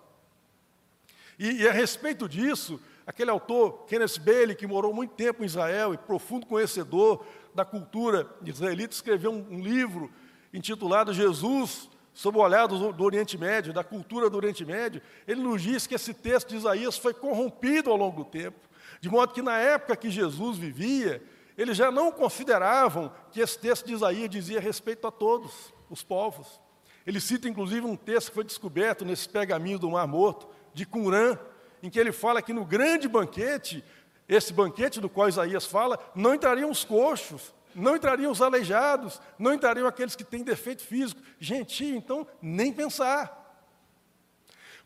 E, 1.38 1.64
e, 1.64 1.68
a 1.68 1.72
respeito 1.72 2.30
disso, 2.30 2.80
aquele 3.06 3.32
autor, 3.32 3.86
Kenneth 3.88 4.20
Bailey, 4.20 4.56
que 4.56 4.68
morou 4.68 4.94
muito 4.94 5.14
tempo 5.16 5.44
em 5.44 5.46
Israel 5.46 5.94
e 5.94 5.98
profundo 5.98 6.46
conhecedor 6.46 7.26
da 7.54 7.66
cultura 7.66 8.30
israelita, 8.46 8.94
escreveu 8.94 9.32
um, 9.32 9.46
um 9.50 9.62
livro 9.62 10.12
intitulado 10.54 11.14
Jesus 11.14 11.90
sob 12.14 12.38
o 12.38 12.42
olhar 12.42 12.68
do, 12.68 12.94
do, 12.94 13.04
Oriente 13.04 13.38
Médio, 13.38 13.74
da 13.74 13.84
cultura 13.84 14.30
do 14.30 14.38
Oriente 14.38 14.64
Médio, 14.64 15.02
ele 15.28 15.42
nos 15.42 15.62
diz 15.62 15.88
que 15.88 15.96
esse 15.96 16.14
texto 16.14 16.50
de 16.50 16.58
Isaías 16.58 16.98
foi 16.98 17.14
corrompido 17.14 17.90
ao 17.90 17.98
longo 17.98 18.24
do 18.24 18.30
tempo, 18.30 18.60
de 19.02 19.10
modo 19.10 19.34
que 19.34 19.42
na 19.42 19.58
época 19.58 19.96
que 19.96 20.12
Jesus 20.12 20.58
vivia, 20.58 21.22
eles 21.58 21.78
já 21.78 21.92
não 21.92 22.12
consideravam 22.12 23.12
que 23.32 23.40
esse 23.40 23.58
texto 23.58 23.86
de 23.86 23.94
Isaías 23.94 24.30
dizia 24.30 24.60
respeito 24.60 25.06
a 25.08 25.12
todos 25.12 25.74
os 25.90 26.04
povos. 26.04 26.60
Ele 27.06 27.20
cita 27.20 27.48
inclusive 27.48 27.86
um 27.86 27.96
texto 27.96 28.30
que 28.30 28.36
foi 28.36 28.44
descoberto 28.44 29.06
nesses 29.06 29.28
pergaminhos 29.28 29.80
do 29.80 29.92
Mar 29.92 30.08
Morto, 30.08 30.48
de 30.74 30.86
Qumran, 30.86 31.38
em 31.82 31.90
que 31.90 32.00
ele 32.00 32.12
fala 32.12 32.42
que 32.42 32.54
no 32.54 32.66
grande 32.66 33.08
banquete, 33.08 33.84
esse 34.28 34.54
banquete 34.54 35.02
do 35.02 35.10
qual 35.10 35.28
Isaías 35.28 35.66
fala, 35.66 36.00
não 36.16 36.34
entrariam 36.34 36.72
os 36.72 36.84
coxos, 36.84 37.54
não 37.76 37.96
entrariam 37.96 38.32
os 38.32 38.42
aleijados, 38.42 39.22
não 39.38 39.54
entrariam 39.54 39.88
aqueles 39.88 40.16
que 40.16 40.24
têm 40.24 40.44
defeito 40.44 40.82
físico. 40.82 41.22
Gentio, 41.40 41.96
então, 41.96 42.26
nem 42.42 42.72
pensar. 42.72 43.42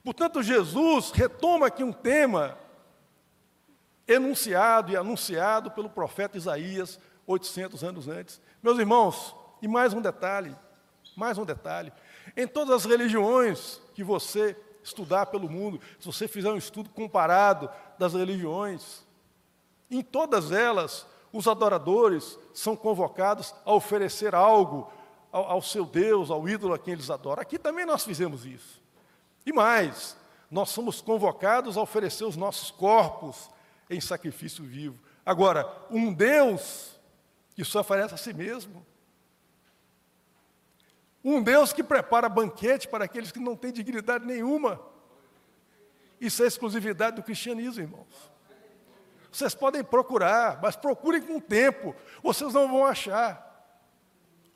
Portanto, 0.04 0.42
Jesus 0.42 1.12
retoma 1.12 1.68
aqui 1.68 1.84
um 1.84 1.92
tema 1.92 2.58
enunciado 4.08 4.92
e 4.92 4.96
anunciado 4.96 5.72
pelo 5.72 5.90
profeta 5.90 6.38
Isaías 6.38 7.00
800 7.26 7.84
anos 7.84 8.08
antes. 8.08 8.40
Meus 8.64 8.80
irmãos, 8.80 9.36
e 9.62 9.68
mais 9.68 9.94
um 9.94 10.02
detalhe, 10.02 10.56
mais 11.16 11.38
um 11.38 11.46
detalhe. 11.46 11.92
Em 12.36 12.48
todas 12.48 12.74
as 12.74 12.86
religiões 12.86 13.82
que 13.94 14.04
você 14.04 14.56
estudar 14.82 15.26
pelo 15.26 15.50
mundo, 15.50 15.82
se 16.00 16.06
você 16.06 16.28
fizer 16.28 16.50
um 16.50 16.58
estudo 16.58 16.90
comparado 16.90 17.70
das 18.00 18.14
religiões, 18.14 19.06
em 19.92 20.02
todas 20.02 20.52
elas, 20.52 21.06
os 21.34 21.48
adoradores 21.48 22.40
são 22.54 22.76
convocados 22.76 23.54
a 23.66 23.74
oferecer 23.74 24.34
algo 24.34 24.92
ao, 25.32 25.52
ao, 25.52 25.62
seu 25.62 25.86
Deus, 25.86 26.32
ao 26.32 26.48
ídolo 26.48 26.74
a 26.74 26.80
quem 26.80 26.94
eles 26.94 27.10
adoram. 27.10 27.42
Aqui 27.42 27.60
também 27.60 27.86
nós 27.86 28.06
fizemos 28.06 28.46
isso. 28.46 28.82
E 29.46 29.52
mais, 29.52 30.16
nós 30.50 30.70
somos 30.70 31.02
convocados 31.02 31.78
a 31.78 31.82
oferecer 31.82 32.24
os 32.24 32.38
nossos 32.38 32.72
corpos 32.72 33.50
em 33.90 34.02
sacrifício 34.02 34.64
vivo. 34.64 35.00
Agora, 35.26 35.68
um 35.90 36.14
Deus 36.14 36.98
que 37.56 37.66
só 37.66 37.82
oferece 37.82 38.14
a 38.14 38.18
si 38.18 38.34
mesmo. 38.34 38.86
Um 41.24 41.42
Deus 41.42 41.74
que 41.74 41.84
prepara 41.84 42.30
banquete 42.30 42.88
para 42.88 43.06
aqueles 43.06 43.32
que 43.32 43.40
não 43.40 43.56
têm 43.56 43.72
dignidade 43.72 44.26
nenhuma. 44.26 44.80
Isso 46.22 46.44
é 46.44 46.48
exclusividade 46.48 47.16
do 47.16 47.24
cristianismo, 47.24 47.82
irmãos. 47.82 48.32
Vocês 49.32 49.54
podem 49.54 49.84
procurar, 49.84 50.62
mas 50.62 50.76
procurem 50.76 51.22
com 51.22 51.40
tempo, 51.40 51.96
vocês 52.24 52.54
não 52.54 52.68
vão 52.68 52.86
achar. 52.86 53.44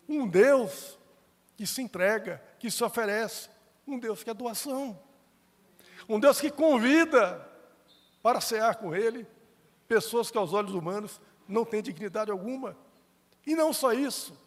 Um 0.07 0.27
Deus 0.27 0.97
que 1.57 1.67
se 1.67 1.81
entrega, 1.81 2.41
que 2.57 2.71
se 2.71 2.83
oferece, 2.83 3.49
um 3.85 3.99
Deus 3.99 4.23
que 4.23 4.29
é 4.29 4.33
doação, 4.33 4.99
um 6.07 6.19
Deus 6.19 6.39
que 6.39 6.49
convida 6.49 7.50
para 8.21 8.41
cear 8.41 8.75
com 8.75 8.95
Ele 8.95 9.27
pessoas 9.87 10.31
que 10.31 10.37
aos 10.37 10.53
olhos 10.53 10.73
humanos 10.73 11.19
não 11.47 11.65
têm 11.65 11.81
dignidade 11.81 12.31
alguma. 12.31 12.77
E 13.45 13.55
não 13.55 13.73
só 13.73 13.91
isso, 13.91 14.37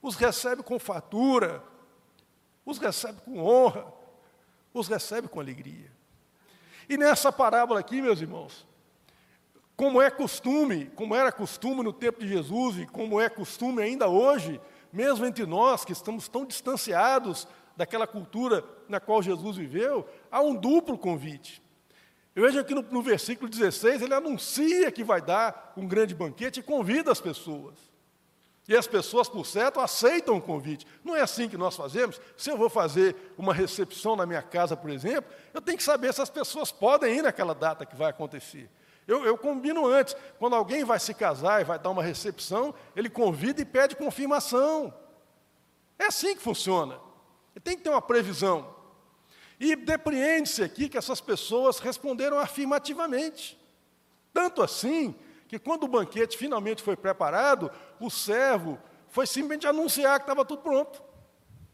os 0.00 0.14
recebe 0.14 0.62
com 0.62 0.78
fatura, 0.78 1.62
os 2.64 2.78
recebe 2.78 3.20
com 3.22 3.38
honra, 3.38 3.92
os 4.72 4.86
recebe 4.86 5.26
com 5.28 5.40
alegria. 5.40 5.90
E 6.88 6.96
nessa 6.96 7.32
parábola 7.32 7.80
aqui, 7.80 8.00
meus 8.00 8.20
irmãos, 8.20 8.66
como 9.76 10.00
é 10.00 10.10
costume, 10.10 10.86
como 10.94 11.14
era 11.14 11.30
costume 11.30 11.82
no 11.82 11.92
tempo 11.92 12.20
de 12.20 12.28
Jesus 12.28 12.78
e 12.78 12.86
como 12.86 13.20
é 13.20 13.28
costume 13.28 13.82
ainda 13.82 14.08
hoje, 14.08 14.60
mesmo 14.92 15.24
entre 15.24 15.46
nós 15.46 15.84
que 15.84 15.92
estamos 15.92 16.28
tão 16.28 16.44
distanciados 16.44 17.46
daquela 17.76 18.06
cultura 18.06 18.64
na 18.88 18.98
qual 18.98 19.22
Jesus 19.22 19.56
viveu, 19.56 20.08
há 20.30 20.40
um 20.40 20.54
duplo 20.54 20.98
convite. 20.98 21.62
Eu 22.38 22.44
vejo 22.44 22.60
aqui 22.60 22.72
no, 22.72 22.82
no 22.82 23.02
versículo 23.02 23.50
16, 23.50 24.00
ele 24.00 24.14
anuncia 24.14 24.92
que 24.92 25.02
vai 25.02 25.20
dar 25.20 25.72
um 25.76 25.88
grande 25.88 26.14
banquete 26.14 26.60
e 26.60 26.62
convida 26.62 27.10
as 27.10 27.20
pessoas. 27.20 27.74
E 28.68 28.76
as 28.76 28.86
pessoas, 28.86 29.28
por 29.28 29.44
certo, 29.44 29.80
aceitam 29.80 30.36
o 30.36 30.40
convite. 30.40 30.86
Não 31.02 31.16
é 31.16 31.20
assim 31.20 31.48
que 31.48 31.56
nós 31.56 31.74
fazemos. 31.74 32.20
Se 32.36 32.48
eu 32.48 32.56
vou 32.56 32.70
fazer 32.70 33.16
uma 33.36 33.52
recepção 33.52 34.14
na 34.14 34.24
minha 34.24 34.40
casa, 34.40 34.76
por 34.76 34.88
exemplo, 34.88 35.28
eu 35.52 35.60
tenho 35.60 35.76
que 35.76 35.82
saber 35.82 36.14
se 36.14 36.22
as 36.22 36.30
pessoas 36.30 36.70
podem 36.70 37.16
ir 37.16 37.22
naquela 37.22 37.56
data 37.56 37.84
que 37.84 37.96
vai 37.96 38.10
acontecer. 38.10 38.70
Eu, 39.04 39.24
eu 39.24 39.36
combino 39.36 39.84
antes. 39.84 40.14
Quando 40.38 40.54
alguém 40.54 40.84
vai 40.84 41.00
se 41.00 41.12
casar 41.14 41.60
e 41.60 41.64
vai 41.64 41.76
dar 41.76 41.90
uma 41.90 42.04
recepção, 42.04 42.72
ele 42.94 43.10
convida 43.10 43.60
e 43.60 43.64
pede 43.64 43.96
confirmação. 43.96 44.94
É 45.98 46.04
assim 46.04 46.36
que 46.36 46.40
funciona. 46.40 47.00
Tem 47.64 47.76
que 47.76 47.82
ter 47.82 47.90
uma 47.90 48.00
previsão. 48.00 48.77
E 49.60 49.74
depreende-se 49.74 50.62
aqui 50.62 50.88
que 50.88 50.96
essas 50.96 51.20
pessoas 51.20 51.78
responderam 51.78 52.38
afirmativamente. 52.38 53.58
Tanto 54.32 54.62
assim 54.62 55.14
que 55.48 55.58
quando 55.58 55.84
o 55.84 55.88
banquete 55.88 56.36
finalmente 56.36 56.82
foi 56.82 56.96
preparado, 56.96 57.70
o 57.98 58.10
servo 58.10 58.78
foi 59.08 59.26
simplesmente 59.26 59.66
anunciar 59.66 60.18
que 60.18 60.24
estava 60.24 60.44
tudo 60.44 60.62
pronto. 60.62 61.02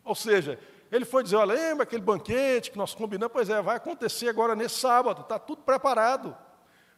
Ou 0.02 0.14
seja, 0.14 0.58
ele 0.90 1.04
foi 1.04 1.22
dizer: 1.22 1.36
olha, 1.36 1.54
lembra 1.54 1.82
aquele 1.82 2.02
banquete 2.02 2.70
que 2.70 2.78
nós 2.78 2.94
combinamos? 2.94 3.32
Pois 3.32 3.50
é, 3.50 3.60
vai 3.60 3.76
acontecer 3.76 4.28
agora 4.28 4.54
nesse 4.54 4.76
sábado, 4.76 5.22
está 5.22 5.38
tudo 5.38 5.62
preparado. 5.62 6.36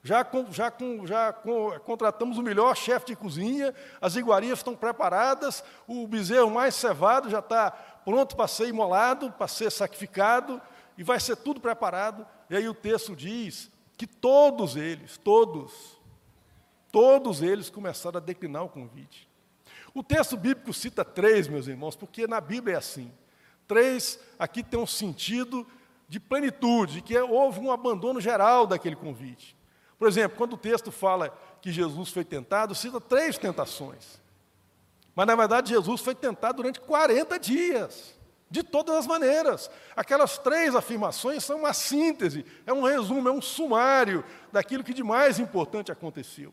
Já, 0.02 0.24
já, 0.50 0.72
já 1.04 1.32
contratamos 1.84 2.38
o 2.38 2.42
melhor 2.42 2.76
chefe 2.76 3.06
de 3.06 3.16
cozinha, 3.16 3.74
as 4.00 4.14
iguarias 4.14 4.60
estão 4.60 4.76
preparadas, 4.76 5.64
o 5.84 6.06
bezerro 6.06 6.48
mais 6.48 6.76
cevado 6.76 7.28
já 7.28 7.40
está 7.40 7.72
pronto 8.04 8.36
para 8.36 8.46
ser 8.46 8.68
imolado, 8.68 9.32
para 9.32 9.48
ser 9.48 9.68
sacrificado, 9.72 10.62
e 10.96 11.02
vai 11.02 11.20
ser 11.20 11.36
tudo 11.36 11.60
preparado. 11.60 12.26
E 12.48 12.56
aí 12.56 12.68
o 12.68 12.74
texto 12.74 13.14
diz 13.14 13.70
que 13.96 14.06
todos 14.06 14.76
eles, 14.76 15.16
todos, 15.18 15.98
todos 16.92 17.42
eles 17.42 17.70
começaram 17.70 18.18
a 18.18 18.20
declinar 18.20 18.64
o 18.64 18.68
convite. 18.68 19.28
O 19.94 20.02
texto 20.02 20.36
bíblico 20.36 20.72
cita 20.72 21.04
três, 21.04 21.48
meus 21.48 21.66
irmãos, 21.66 21.96
porque 21.96 22.26
na 22.26 22.40
Bíblia 22.40 22.74
é 22.74 22.78
assim. 22.78 23.10
Três 23.66 24.20
aqui 24.38 24.62
tem 24.62 24.78
um 24.78 24.86
sentido 24.86 25.66
de 26.08 26.20
plenitude, 26.20 27.00
que 27.00 27.18
houve 27.18 27.60
um 27.60 27.72
abandono 27.72 28.20
geral 28.20 28.66
daquele 28.66 28.94
convite. 28.94 29.56
Por 29.98 30.06
exemplo, 30.06 30.36
quando 30.36 30.52
o 30.52 30.58
texto 30.58 30.92
fala 30.92 31.36
que 31.60 31.72
Jesus 31.72 32.10
foi 32.10 32.24
tentado, 32.24 32.74
cita 32.74 33.00
três 33.00 33.38
tentações. 33.38 34.20
Mas, 35.14 35.26
na 35.26 35.34
verdade, 35.34 35.70
Jesus 35.70 36.02
foi 36.02 36.14
tentado 36.14 36.58
durante 36.58 36.78
40 36.78 37.38
dias, 37.38 38.14
de 38.50 38.62
todas 38.62 38.94
as 38.94 39.06
maneiras. 39.06 39.70
Aquelas 39.94 40.38
três 40.38 40.74
afirmações 40.74 41.44
são 41.44 41.58
uma 41.58 41.72
síntese, 41.72 42.44
é 42.64 42.72
um 42.72 42.82
resumo, 42.82 43.28
é 43.28 43.32
um 43.32 43.42
sumário 43.42 44.24
daquilo 44.52 44.84
que 44.84 44.94
de 44.94 45.02
mais 45.02 45.38
importante 45.38 45.90
aconteceu. 45.90 46.52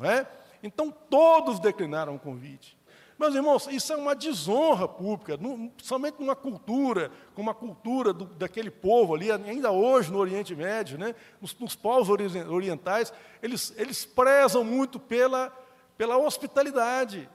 É? 0.00 0.26
Então, 0.62 0.90
todos 0.90 1.60
declinaram 1.60 2.14
o 2.14 2.18
convite. 2.18 2.76
Meus 3.18 3.34
irmãos, 3.34 3.66
isso 3.68 3.94
é 3.94 3.96
uma 3.96 4.14
desonra 4.14 4.86
pública, 4.86 5.38
somente 5.82 6.20
numa 6.20 6.36
cultura, 6.36 7.10
como 7.34 7.48
a 7.48 7.54
cultura 7.54 8.12
do, 8.12 8.26
daquele 8.26 8.70
povo 8.70 9.14
ali, 9.14 9.32
ainda 9.32 9.70
hoje 9.70 10.12
no 10.12 10.18
Oriente 10.18 10.54
Médio, 10.54 10.98
né, 10.98 11.14
nos, 11.40 11.58
nos 11.58 11.74
povos 11.74 12.10
orientais, 12.10 13.14
eles, 13.42 13.72
eles 13.78 14.04
prezam 14.04 14.62
muito 14.62 15.00
pela, 15.00 15.50
pela 15.96 16.18
hospitalidade. 16.18 17.26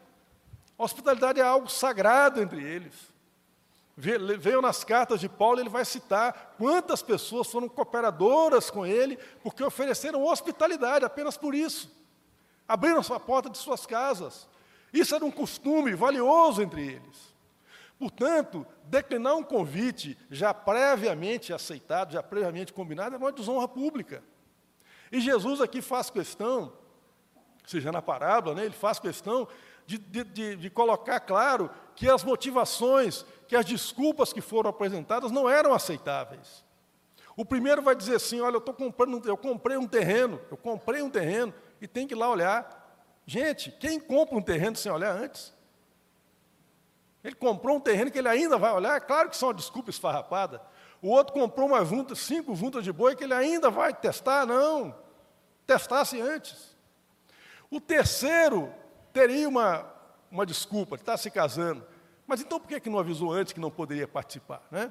A 0.77 0.83
hospitalidade 0.83 1.39
é 1.39 1.43
algo 1.43 1.67
sagrado 1.67 2.39
entre 2.39 2.63
eles. 2.63 3.10
Veio 3.95 4.62
nas 4.62 4.83
cartas 4.83 5.19
de 5.19 5.27
Paulo, 5.27 5.60
ele 5.60 5.69
vai 5.69 5.83
citar 5.83 6.55
quantas 6.57 7.01
pessoas 7.01 7.48
foram 7.51 7.67
cooperadoras 7.67 8.69
com 8.69 8.86
ele, 8.86 9.17
porque 9.43 9.63
ofereceram 9.63 10.24
hospitalidade 10.24 11.05
apenas 11.05 11.38
por 11.38 11.53
isso. 11.53 11.91
Abriram 12.67 13.01
a 13.01 13.19
porta 13.19 13.50
de 13.50 13.57
suas 13.57 13.86
casas. 13.86 14.48
Isso 14.93 15.13
era 15.13 15.25
um 15.25 15.31
costume 15.31 15.93
valioso 15.93 16.62
entre 16.62 16.81
eles. 16.81 17.31
Portanto, 18.00 18.65
declinar 18.86 19.36
um 19.36 19.43
convite 19.43 20.17
já 20.29 20.53
previamente 20.53 21.53
aceitado, 21.53 22.13
já 22.13 22.24
previamente 22.24 22.74
combinado, 22.74 23.15
é 23.15 23.17
uma 23.17 23.31
desonra 23.31 23.67
pública. 23.67 24.24
E 25.12 25.21
Jesus 25.21 25.62
aqui 25.62 25.81
faz 25.81 26.10
questão, 26.10 26.74
seja 27.65 27.91
na 27.91 28.01
parábola, 28.01 28.55
né, 28.55 28.65
ele 28.65 28.74
faz 28.74 28.98
questão 28.98 29.48
de, 29.86 29.98
de, 29.98 30.55
de, 30.55 30.69
colocar 30.69 31.19
claro 31.19 31.69
que 31.95 32.10
as 32.10 32.24
motivações, 32.24 33.25
que 33.51 33.55
as 33.58 33.65
desculpas 33.65 34.31
que 34.31 34.39
foram 34.39 34.70
apresentadas 34.70 35.29
não 35.29 35.50
eram 35.50 35.74
aceitáveis. 35.74 36.63
O 37.36 37.43
primeiro 37.43 37.81
vai 37.81 37.93
dizer 37.93 38.15
assim: 38.15 38.39
olha, 38.39 38.55
eu 38.55 38.60
estou 38.60 38.74
comprando, 38.74 39.27
eu 39.27 39.36
comprei 39.36 39.75
um 39.75 39.86
terreno, 39.86 40.39
eu 40.50 40.55
comprei 40.55 41.01
um 41.01 41.10
terreno 41.10 41.53
e 41.81 41.86
tem 41.86 42.08
que 42.08 42.13
ir 42.13 42.17
lá 42.17 42.29
olhar. 42.29 43.12
Gente, 43.25 43.70
quem 43.70 44.00
compra 44.00 44.38
um 44.38 44.41
terreno 44.41 44.77
sem 44.77 44.89
olhar 44.89 45.13
antes? 45.13 45.53
Ele 47.22 47.36
comprou 47.36 47.75
um 47.75 47.79
terreno 47.81 48.10
que 48.10 48.20
ele 48.20 48.29
ainda 48.29 48.58
vai 48.58 48.72
olhar, 48.72 48.96
é 48.96 49.01
claro 49.01 49.29
que 49.29 49.36
são 49.36 49.50
uma 49.50 49.53
desculpa 49.53 49.89
esfarrapada. 49.89 50.62
O 51.01 51.10
outro 51.10 51.34
comprou 51.34 51.67
uma 51.67 51.84
junta, 51.84 52.15
cinco 52.15 52.55
juntas 52.55 52.86
de 52.86 52.93
boi 52.93 53.17
que 53.17 53.25
ele 53.25 53.34
ainda 53.34 53.70
vai 53.70 53.93
testar, 53.93 54.46
não. 54.46 54.96
Testasse 55.67 56.22
antes. 56.22 56.74
O 57.70 57.81
terceiro 57.81 58.74
teria 59.12 59.50
uma, 59.50 59.86
uma 60.31 60.46
desculpa, 60.46 60.96
está 60.96 61.17
se 61.17 61.29
casando. 61.29 61.86
Mas 62.31 62.39
então 62.39 62.61
por 62.61 62.69
que, 62.69 62.79
que 62.79 62.89
não 62.89 62.97
avisou 62.97 63.33
antes 63.33 63.51
que 63.51 63.59
não 63.59 63.69
poderia 63.69 64.07
participar? 64.07 64.65
Né? 64.71 64.89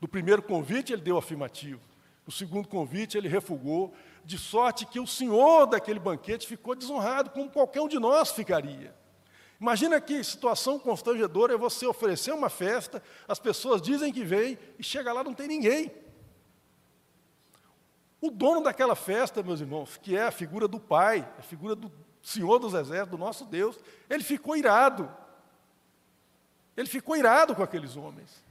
Do 0.00 0.08
primeiro 0.08 0.42
convite 0.42 0.90
ele 0.90 1.02
deu 1.02 1.18
afirmativo. 1.18 1.82
No 2.24 2.32
segundo 2.32 2.66
convite 2.66 3.18
ele 3.18 3.28
refugou, 3.28 3.92
de 4.24 4.38
sorte 4.38 4.86
que 4.86 4.98
o 4.98 5.06
senhor 5.06 5.66
daquele 5.66 5.98
banquete 5.98 6.46
ficou 6.46 6.74
desonrado, 6.74 7.28
como 7.28 7.50
qualquer 7.50 7.82
um 7.82 7.88
de 7.88 7.98
nós 7.98 8.32
ficaria. 8.32 8.96
Imagina 9.60 10.00
que 10.00 10.24
situação 10.24 10.78
constrangedora 10.78 11.52
é 11.52 11.58
você 11.58 11.84
oferecer 11.84 12.32
uma 12.32 12.48
festa, 12.48 13.02
as 13.28 13.38
pessoas 13.38 13.82
dizem 13.82 14.10
que 14.10 14.24
vem 14.24 14.58
e 14.78 14.82
chega 14.82 15.12
lá 15.12 15.22
não 15.22 15.34
tem 15.34 15.48
ninguém. 15.48 15.92
O 18.18 18.30
dono 18.30 18.62
daquela 18.62 18.96
festa, 18.96 19.42
meus 19.42 19.60
irmãos, 19.60 19.98
que 19.98 20.16
é 20.16 20.22
a 20.22 20.30
figura 20.30 20.66
do 20.66 20.80
Pai, 20.80 21.30
a 21.38 21.42
figura 21.42 21.74
do 21.74 21.92
Senhor 22.22 22.58
dos 22.58 22.72
Exércitos, 22.72 23.10
do 23.10 23.18
nosso 23.18 23.44
Deus, 23.44 23.78
ele 24.08 24.24
ficou 24.24 24.56
irado. 24.56 25.20
Ele 26.76 26.88
ficou 26.88 27.16
irado 27.16 27.54
com 27.54 27.62
aqueles 27.62 27.96
homens. 27.96 28.42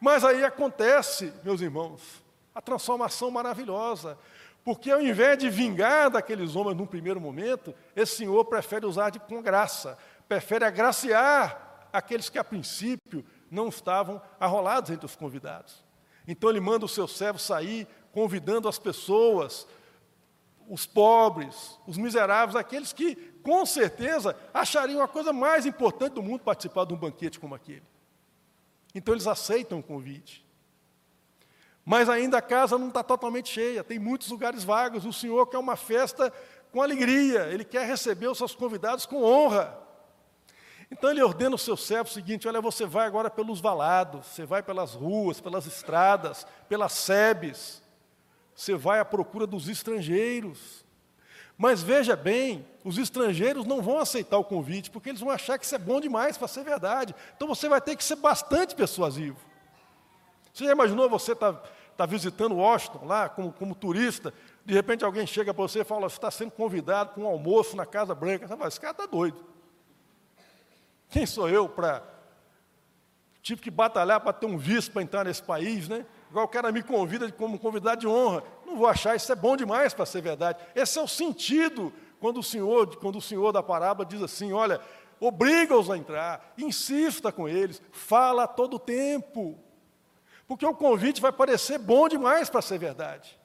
Mas 0.00 0.24
aí 0.24 0.44
acontece, 0.44 1.32
meus 1.42 1.60
irmãos, 1.60 2.22
a 2.54 2.60
transformação 2.60 3.30
maravilhosa. 3.30 4.18
Porque 4.64 4.90
ao 4.90 5.00
invés 5.00 5.38
de 5.38 5.50
vingar 5.50 6.10
daqueles 6.10 6.56
homens 6.56 6.76
num 6.76 6.86
primeiro 6.86 7.20
momento, 7.20 7.74
esse 7.94 8.16
Senhor 8.16 8.44
prefere 8.46 8.86
usar 8.86 9.10
de, 9.10 9.18
com 9.18 9.42
graça, 9.42 9.98
prefere 10.26 10.64
agraciar 10.64 11.88
aqueles 11.92 12.30
que 12.30 12.38
a 12.38 12.44
princípio 12.44 13.24
não 13.50 13.68
estavam 13.68 14.20
arrolados 14.40 14.90
entre 14.90 15.04
os 15.04 15.14
convidados. 15.14 15.84
Então 16.26 16.48
ele 16.48 16.60
manda 16.60 16.86
o 16.86 16.88
seu 16.88 17.06
servo 17.06 17.38
sair, 17.38 17.86
convidando 18.10 18.66
as 18.66 18.78
pessoas, 18.78 19.66
os 20.68 20.86
pobres, 20.86 21.78
os 21.86 21.96
miseráveis, 21.96 22.56
aqueles 22.56 22.92
que 22.92 23.14
com 23.42 23.64
certeza 23.66 24.36
achariam 24.52 25.02
a 25.02 25.08
coisa 25.08 25.32
mais 25.32 25.66
importante 25.66 26.14
do 26.14 26.22
mundo 26.22 26.40
participar 26.40 26.84
de 26.86 26.94
um 26.94 26.96
banquete 26.96 27.38
como 27.38 27.54
aquele. 27.54 27.82
Então 28.94 29.14
eles 29.14 29.26
aceitam 29.26 29.80
o 29.80 29.82
convite. 29.82 30.44
Mas 31.84 32.08
ainda 32.08 32.38
a 32.38 32.42
casa 32.42 32.78
não 32.78 32.88
está 32.88 33.02
totalmente 33.02 33.50
cheia, 33.50 33.84
tem 33.84 33.98
muitos 33.98 34.30
lugares 34.30 34.64
vagos. 34.64 35.04
O 35.04 35.12
Senhor 35.12 35.46
quer 35.46 35.58
uma 35.58 35.76
festa 35.76 36.32
com 36.72 36.80
alegria, 36.80 37.48
Ele 37.52 37.64
quer 37.64 37.86
receber 37.86 38.28
os 38.28 38.38
seus 38.38 38.54
convidados 38.54 39.04
com 39.04 39.22
honra. 39.22 39.84
Então 40.90 41.10
ele 41.10 41.22
ordena 41.22 41.56
o 41.56 41.58
seu 41.58 41.76
servo 41.76 42.08
o 42.08 42.12
seguinte: 42.12 42.46
olha, 42.46 42.60
você 42.60 42.86
vai 42.86 43.06
agora 43.06 43.28
pelos 43.28 43.60
valados, 43.60 44.26
você 44.26 44.46
vai 44.46 44.62
pelas 44.62 44.94
ruas, 44.94 45.40
pelas 45.40 45.66
estradas, 45.66 46.46
pelas 46.68 46.92
sebes, 46.92 47.82
você 48.54 48.74
vai 48.74 49.00
à 49.00 49.04
procura 49.04 49.46
dos 49.46 49.68
estrangeiros. 49.68 50.84
Mas 51.56 51.82
veja 51.82 52.16
bem, 52.16 52.66
os 52.84 52.98
estrangeiros 52.98 53.64
não 53.64 53.80
vão 53.80 53.98
aceitar 53.98 54.38
o 54.38 54.44
convite, 54.44 54.90
porque 54.90 55.08
eles 55.08 55.20
vão 55.20 55.30
achar 55.30 55.58
que 55.58 55.64
isso 55.64 55.74
é 55.74 55.78
bom 55.78 56.00
demais 56.00 56.36
para 56.36 56.48
ser 56.48 56.64
verdade. 56.64 57.14
Então 57.36 57.46
você 57.46 57.68
vai 57.68 57.80
ter 57.80 57.96
que 57.96 58.04
ser 58.04 58.16
bastante 58.16 58.74
persuasivo. 58.74 59.38
Você 60.52 60.64
já 60.64 60.72
imaginou 60.72 61.08
você 61.08 61.32
estar 61.32 61.52
tá, 61.52 61.68
tá 61.96 62.06
visitando 62.06 62.56
Washington 62.56 63.04
lá 63.04 63.28
como, 63.28 63.52
como 63.52 63.74
turista, 63.74 64.32
de 64.64 64.72
repente 64.72 65.04
alguém 65.04 65.26
chega 65.26 65.52
para 65.52 65.62
você 65.62 65.80
e 65.80 65.84
fala, 65.84 66.08
você 66.08 66.16
está 66.16 66.30
sendo 66.30 66.50
convidado 66.50 67.10
para 67.10 67.22
um 67.22 67.26
almoço 67.26 67.76
na 67.76 67.84
Casa 67.84 68.14
Branca. 68.14 68.48
Você 68.48 68.56
fala, 68.56 68.68
esse 68.68 68.80
cara 68.80 68.92
está 68.92 69.06
doido. 69.06 69.44
Quem 71.10 71.26
sou 71.26 71.48
eu 71.48 71.68
para. 71.68 72.02
Tive 73.42 73.60
que 73.60 73.70
batalhar 73.70 74.20
para 74.20 74.32
ter 74.32 74.46
um 74.46 74.56
visto 74.56 74.90
para 74.90 75.02
entrar 75.02 75.24
nesse 75.24 75.42
país, 75.42 75.86
né? 75.86 76.06
Igual 76.30 76.46
o 76.46 76.48
cara 76.48 76.72
me 76.72 76.82
convida 76.82 77.30
como 77.30 77.58
convidado 77.58 78.00
de 78.00 78.06
honra. 78.06 78.42
Não 78.74 78.80
vou 78.80 78.88
achar, 78.88 79.14
isso 79.14 79.30
é 79.30 79.36
bom 79.36 79.56
demais 79.56 79.94
para 79.94 80.04
ser 80.04 80.20
verdade. 80.20 80.58
Esse 80.74 80.98
é 80.98 81.02
o 81.02 81.06
sentido 81.06 81.92
quando 82.18 82.40
o 82.40 82.42
Senhor, 82.42 82.96
quando 82.96 83.18
o 83.18 83.22
Senhor 83.22 83.52
da 83.52 83.62
parábola 83.62 84.04
diz 84.04 84.20
assim: 84.20 84.52
olha, 84.52 84.80
obriga-os 85.20 85.88
a 85.88 85.96
entrar, 85.96 86.52
insista 86.58 87.30
com 87.30 87.48
eles, 87.48 87.80
fala 87.92 88.42
a 88.42 88.48
todo 88.48 88.76
tempo. 88.76 89.56
Porque 90.48 90.66
o 90.66 90.74
convite 90.74 91.20
vai 91.20 91.30
parecer 91.30 91.78
bom 91.78 92.08
demais 92.08 92.50
para 92.50 92.60
ser 92.60 92.78
verdade. 92.78 93.38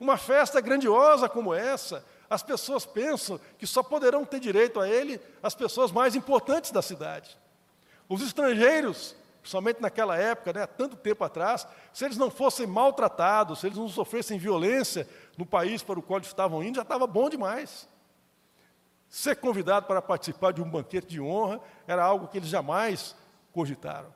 Uma 0.00 0.16
festa 0.16 0.60
grandiosa 0.60 1.28
como 1.28 1.54
essa, 1.54 2.04
as 2.28 2.42
pessoas 2.42 2.84
pensam 2.84 3.38
que 3.56 3.66
só 3.66 3.80
poderão 3.80 4.24
ter 4.24 4.40
direito 4.40 4.80
a 4.80 4.88
ele 4.88 5.20
as 5.40 5.54
pessoas 5.54 5.92
mais 5.92 6.16
importantes 6.16 6.72
da 6.72 6.82
cidade. 6.82 7.38
Os 8.08 8.20
estrangeiros, 8.22 9.14
somente 9.42 9.80
naquela 9.80 10.16
época, 10.16 10.52
né, 10.52 10.66
tanto 10.66 10.96
tempo 10.96 11.24
atrás, 11.24 11.66
se 11.92 12.04
eles 12.04 12.16
não 12.16 12.30
fossem 12.30 12.66
maltratados, 12.66 13.60
se 13.60 13.66
eles 13.66 13.78
não 13.78 13.88
sofressem 13.88 14.38
violência 14.38 15.08
no 15.36 15.44
país 15.44 15.82
para 15.82 15.98
o 15.98 16.02
qual 16.02 16.20
estavam 16.20 16.62
indo, 16.62 16.76
já 16.76 16.82
estava 16.82 17.06
bom 17.06 17.28
demais. 17.28 17.88
Ser 19.08 19.36
convidado 19.36 19.86
para 19.86 20.00
participar 20.00 20.52
de 20.52 20.62
um 20.62 20.70
banquete 20.70 21.08
de 21.08 21.20
honra 21.20 21.60
era 21.86 22.02
algo 22.02 22.28
que 22.28 22.38
eles 22.38 22.48
jamais 22.48 23.14
cogitaram. 23.52 24.12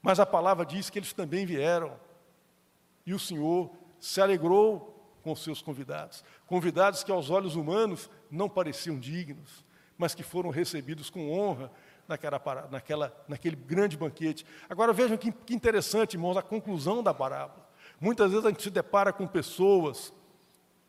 Mas 0.00 0.20
a 0.20 0.26
palavra 0.26 0.64
diz 0.64 0.88
que 0.88 0.98
eles 0.98 1.12
também 1.12 1.44
vieram. 1.44 1.98
E 3.04 3.12
o 3.12 3.18
Senhor 3.18 3.70
se 4.00 4.20
alegrou 4.20 4.94
com 5.22 5.32
os 5.32 5.42
seus 5.42 5.60
convidados. 5.60 6.24
Convidados 6.46 7.02
que 7.02 7.10
aos 7.10 7.30
olhos 7.30 7.56
humanos 7.56 8.10
não 8.30 8.48
pareciam 8.48 8.98
dignos, 8.98 9.64
mas 9.96 10.14
que 10.14 10.22
foram 10.22 10.50
recebidos 10.50 11.10
com 11.10 11.32
honra 11.32 11.70
naquela, 12.08 12.68
naquela, 12.70 13.24
naquele 13.28 13.56
grande 13.56 13.96
banquete. 13.96 14.46
Agora 14.68 14.92
vejam 14.92 15.16
que, 15.16 15.32
que 15.32 15.54
interessante, 15.54 16.14
irmãos, 16.14 16.36
a 16.36 16.42
conclusão 16.42 17.02
da 17.02 17.14
parábola. 17.14 17.68
Muitas 18.00 18.30
vezes 18.30 18.46
a 18.46 18.50
gente 18.50 18.62
se 18.62 18.70
depara 18.70 19.12
com 19.12 19.26
pessoas 19.26 20.12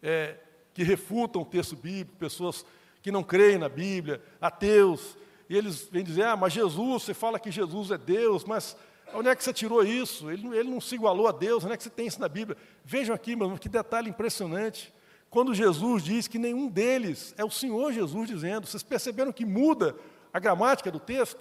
é, 0.01 0.37
que 0.73 0.83
refutam 0.83 1.41
o 1.41 1.45
texto 1.45 1.75
bíblico, 1.75 2.17
pessoas 2.17 2.65
que 3.01 3.11
não 3.11 3.23
creem 3.23 3.57
na 3.57 3.69
Bíblia, 3.69 4.21
ateus, 4.41 5.17
e 5.47 5.55
eles 5.55 5.87
vêm 5.91 6.03
dizer: 6.03 6.23
ah, 6.23 6.35
mas 6.35 6.53
Jesus, 6.53 7.03
você 7.03 7.13
fala 7.13 7.39
que 7.39 7.51
Jesus 7.51 7.91
é 7.91 7.97
Deus, 7.97 8.43
mas 8.43 8.75
Onde 9.13 9.29
é 9.29 9.35
que 9.35 9.43
você 9.43 9.53
tirou 9.53 9.83
isso? 9.83 10.29
Ele, 10.29 10.47
ele 10.57 10.69
não 10.69 10.81
se 10.81 10.95
igualou 10.95 11.27
a 11.27 11.31
Deus, 11.31 11.63
onde 11.63 11.73
é 11.73 11.77
que 11.77 11.83
você 11.83 11.89
tem 11.89 12.07
isso 12.07 12.19
na 12.19 12.27
Bíblia? 12.27 12.57
Vejam 12.83 13.15
aqui, 13.15 13.35
meu 13.35 13.45
irmão, 13.45 13.57
que 13.57 13.69
detalhe 13.69 14.09
impressionante. 14.09 14.93
Quando 15.29 15.53
Jesus 15.53 16.03
diz 16.03 16.27
que 16.27 16.37
nenhum 16.37 16.67
deles 16.67 17.33
é 17.37 17.43
o 17.43 17.51
Senhor 17.51 17.91
Jesus 17.91 18.27
dizendo, 18.27 18.67
vocês 18.67 18.83
perceberam 18.83 19.31
que 19.31 19.45
muda 19.45 19.95
a 20.35 20.39
gramática 20.39 20.91
do 20.91 20.99
texto? 20.99 21.39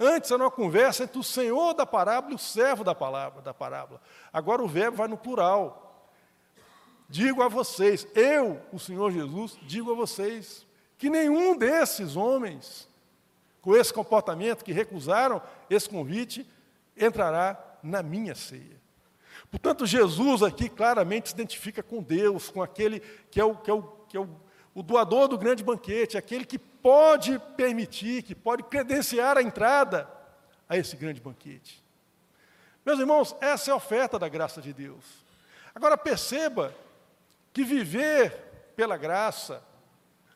Antes 0.00 0.30
era 0.30 0.42
uma 0.42 0.50
conversa 0.50 1.04
entre 1.04 1.18
o 1.18 1.22
Senhor 1.22 1.74
da 1.74 1.84
parábola 1.84 2.32
e 2.32 2.34
o 2.34 2.38
servo 2.38 2.82
da 2.82 2.94
palavra 2.94 3.42
da 3.42 3.52
parábola. 3.52 4.00
Agora 4.32 4.62
o 4.62 4.66
verbo 4.66 4.96
vai 4.96 5.06
no 5.06 5.18
plural. 5.18 6.10
Digo 7.10 7.42
a 7.42 7.48
vocês, 7.48 8.06
eu, 8.14 8.58
o 8.72 8.78
Senhor 8.78 9.12
Jesus, 9.12 9.58
digo 9.64 9.92
a 9.92 9.94
vocês, 9.94 10.66
que 10.96 11.10
nenhum 11.10 11.54
desses 11.58 12.16
homens, 12.16 12.88
com 13.60 13.76
esse 13.76 13.92
comportamento, 13.92 14.64
que 14.64 14.72
recusaram 14.72 15.42
esse 15.68 15.86
convite, 15.86 16.50
entrará 16.96 17.62
na 17.82 18.02
minha 18.02 18.34
ceia. 18.34 18.80
Portanto, 19.50 19.84
Jesus 19.84 20.42
aqui 20.42 20.70
claramente 20.70 21.28
se 21.28 21.34
identifica 21.34 21.82
com 21.82 22.02
Deus, 22.02 22.48
com 22.48 22.62
aquele 22.62 23.00
que 23.30 23.38
é 23.38 23.44
o, 23.44 23.54
que 23.54 23.70
é 23.70 23.74
o, 23.74 23.82
que 24.08 24.16
é 24.16 24.20
o, 24.20 24.28
o 24.74 24.82
doador 24.82 25.28
do 25.28 25.38
grande 25.38 25.62
banquete, 25.62 26.16
aquele 26.16 26.44
que 26.44 26.58
pode 26.58 27.38
permitir, 27.56 28.22
que 28.22 28.34
pode 28.34 28.62
credenciar 28.64 29.36
a 29.36 29.42
entrada 29.42 30.08
a 30.68 30.76
esse 30.76 30.96
grande 30.96 31.20
banquete. 31.20 31.82
Meus 32.84 32.98
irmãos, 32.98 33.36
essa 33.40 33.70
é 33.70 33.72
a 33.72 33.76
oferta 33.76 34.18
da 34.18 34.28
graça 34.28 34.60
de 34.60 34.72
Deus. 34.72 35.04
Agora 35.74 35.96
perceba 35.96 36.74
que 37.52 37.62
viver 37.62 38.72
pela 38.74 38.96
graça, 38.96 39.62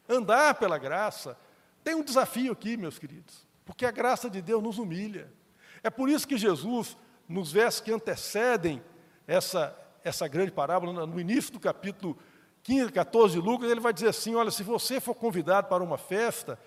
andar 0.09 0.55
pela 0.55 0.79
graça, 0.79 1.37
tem 1.83 1.95
um 1.95 2.03
desafio 2.03 2.53
aqui, 2.53 2.77
meus 2.77 2.99
queridos, 2.99 3.47
porque 3.65 3.87
a 3.87 3.91
graça 3.91 4.29
de 4.29 4.43
Deus 4.43 4.63
nos 4.63 4.79
humilha. 4.79 5.33
É 5.83 5.91
por 5.91 6.09
isso 6.09 6.29
que 6.29 6.37
Jesus, 6.37 6.97
nos 7.29 7.51
versos 7.51 7.81
que 7.81 7.93
antecedem 7.93 8.83
essa, 9.27 9.77
essa 10.05 10.29
grande 10.29 10.53
parábola, 10.53 11.07
no 11.07 11.19
início 11.19 11.53
do 11.53 11.61
capítulo 11.61 12.17
15, 12.67 12.91
14 12.91 13.35
de 13.35 13.41
Lucas, 13.41 13.71
ele 13.71 13.79
vai 13.79 13.93
dizer 13.93 14.09
assim: 14.09 14.35
olha, 14.35 14.51
se 14.51 14.65
você 14.65 15.01
for 15.01 15.15
convidado 15.15 15.69
para 15.69 15.85
uma 15.85 15.97
festa, 15.97 16.59